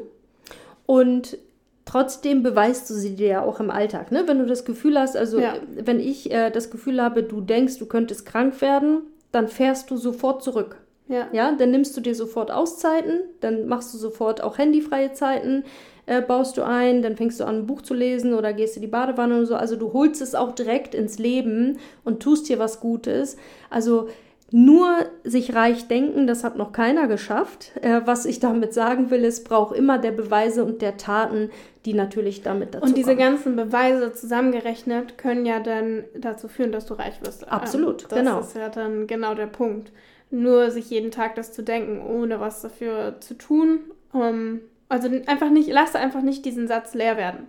Und 0.86 1.36
trotzdem 1.84 2.42
beweist 2.42 2.88
du 2.88 2.94
sie 2.94 3.14
dir 3.14 3.28
ja 3.28 3.42
auch 3.42 3.60
im 3.60 3.70
Alltag, 3.70 4.10
ne? 4.10 4.24
Wenn 4.26 4.38
du 4.38 4.46
das 4.46 4.64
Gefühl 4.64 4.98
hast, 4.98 5.16
also 5.16 5.38
ja. 5.38 5.54
wenn 5.74 6.00
ich 6.00 6.30
äh, 6.30 6.50
das 6.50 6.70
Gefühl 6.70 7.02
habe, 7.02 7.22
du 7.22 7.42
denkst, 7.42 7.78
du 7.78 7.86
könntest 7.86 8.24
krank 8.24 8.60
werden, 8.62 9.02
dann 9.32 9.48
fährst 9.48 9.90
du 9.90 9.96
sofort 9.96 10.42
zurück. 10.42 10.78
Ja. 11.08 11.28
ja, 11.32 11.52
dann 11.52 11.72
nimmst 11.72 11.94
du 11.96 12.00
dir 12.00 12.14
sofort 12.14 12.50
Auszeiten, 12.50 13.20
dann 13.40 13.66
machst 13.66 13.92
du 13.92 13.98
sofort 13.98 14.42
auch 14.42 14.56
handyfreie 14.56 15.12
Zeiten, 15.12 15.64
äh, 16.06 16.20
baust 16.20 16.56
du 16.56 16.62
ein, 16.62 17.02
dann 17.02 17.16
fängst 17.16 17.40
du 17.40 17.44
an, 17.44 17.60
ein 17.60 17.66
Buch 17.66 17.82
zu 17.82 17.94
lesen 17.94 18.34
oder 18.34 18.52
gehst 18.52 18.76
in 18.76 18.82
die 18.82 18.88
Badewanne 18.88 19.38
und 19.38 19.46
so. 19.46 19.54
Also 19.54 19.76
du 19.76 19.92
holst 19.92 20.20
es 20.20 20.34
auch 20.34 20.52
direkt 20.52 20.94
ins 20.94 21.18
Leben 21.18 21.78
und 22.04 22.22
tust 22.22 22.48
dir 22.48 22.58
was 22.58 22.80
Gutes. 22.80 23.36
Also 23.70 24.08
nur 24.54 25.06
sich 25.24 25.54
reich 25.54 25.88
denken, 25.88 26.26
das 26.26 26.44
hat 26.44 26.56
noch 26.56 26.72
keiner 26.72 27.08
geschafft. 27.08 27.72
Äh, 27.80 28.02
was 28.04 28.26
ich 28.26 28.38
damit 28.38 28.74
sagen 28.74 29.10
will, 29.10 29.24
es 29.24 29.44
braucht 29.44 29.74
immer 29.74 29.98
der 29.98 30.12
Beweise 30.12 30.64
und 30.64 30.82
der 30.82 30.98
Taten, 30.98 31.50
die 31.86 31.94
natürlich 31.94 32.42
damit 32.42 32.74
dazu 32.74 32.84
Und 32.84 32.96
diese 32.96 33.14
kommen. 33.16 33.18
ganzen 33.18 33.56
Beweise 33.56 34.12
zusammengerechnet 34.12 35.16
können 35.16 35.46
ja 35.46 35.58
dann 35.60 36.04
dazu 36.14 36.48
führen, 36.48 36.70
dass 36.70 36.84
du 36.86 36.94
reich 36.94 37.22
wirst. 37.22 37.50
Absolut, 37.50 38.04
das 38.10 38.18
genau. 38.18 38.36
Das 38.38 38.48
ist 38.48 38.56
ja 38.56 38.68
dann 38.68 39.06
genau 39.06 39.34
der 39.34 39.46
Punkt. 39.46 39.90
Nur 40.30 40.70
sich 40.70 40.90
jeden 40.90 41.10
Tag 41.10 41.34
das 41.34 41.52
zu 41.52 41.62
denken, 41.62 42.02
ohne 42.04 42.38
was 42.40 42.60
dafür 42.60 43.16
zu 43.20 43.34
tun, 43.34 43.80
um 44.12 44.60
also 44.92 45.08
einfach 45.26 45.48
nicht, 45.48 45.70
lasse 45.70 45.98
einfach 45.98 46.20
nicht 46.20 46.44
diesen 46.44 46.68
Satz 46.68 46.92
leer 46.92 47.16
werden. 47.16 47.48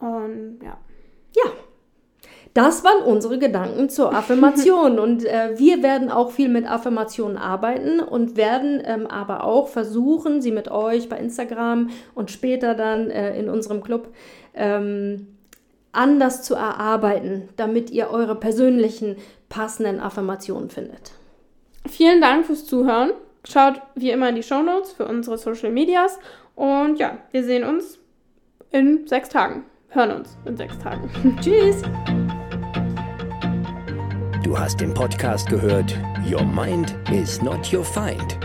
Und 0.00 0.60
ja. 0.62 0.78
Ja. 1.36 1.50
Das 2.54 2.84
waren 2.84 3.02
unsere 3.02 3.38
Gedanken 3.38 3.90
zur 3.90 4.14
Affirmation. 4.14 4.98
und 5.00 5.26
äh, 5.26 5.58
wir 5.58 5.82
werden 5.82 6.10
auch 6.10 6.30
viel 6.30 6.48
mit 6.48 6.66
Affirmationen 6.66 7.36
arbeiten 7.36 8.00
und 8.00 8.36
werden 8.36 8.80
ähm, 8.84 9.06
aber 9.06 9.44
auch 9.44 9.68
versuchen, 9.68 10.40
sie 10.40 10.52
mit 10.52 10.70
euch 10.70 11.08
bei 11.08 11.18
Instagram 11.18 11.90
und 12.14 12.30
später 12.30 12.74
dann 12.74 13.10
äh, 13.10 13.38
in 13.38 13.50
unserem 13.50 13.82
Club 13.82 14.14
ähm, 14.54 15.26
anders 15.92 16.42
zu 16.42 16.54
erarbeiten, 16.54 17.48
damit 17.56 17.90
ihr 17.90 18.08
eure 18.10 18.36
persönlichen 18.36 19.16
passenden 19.48 20.00
Affirmationen 20.00 20.70
findet. 20.70 21.12
Vielen 21.86 22.20
Dank 22.20 22.46
fürs 22.46 22.64
Zuhören. 22.64 23.10
Schaut 23.46 23.82
wie 23.94 24.10
immer 24.10 24.30
in 24.30 24.36
die 24.36 24.42
Show 24.42 24.62
Notes 24.62 24.92
für 24.92 25.06
unsere 25.06 25.36
Social 25.36 25.70
Medias 25.70 26.18
und 26.54 26.96
ja, 26.98 27.18
wir 27.30 27.44
sehen 27.44 27.64
uns 27.64 27.98
in 28.70 29.06
sechs 29.06 29.28
Tagen. 29.28 29.64
Hören 29.88 30.10
uns 30.12 30.36
in 30.44 30.56
sechs 30.56 30.78
Tagen. 30.78 31.10
Tschüss. 31.40 31.82
Du 34.42 34.58
hast 34.58 34.80
den 34.80 34.92
Podcast 34.92 35.48
gehört 35.48 35.96
Your 36.30 36.44
Mind 36.44 36.96
is 37.10 37.40
not 37.40 37.72
your 37.72 37.84
Find. 37.84 38.38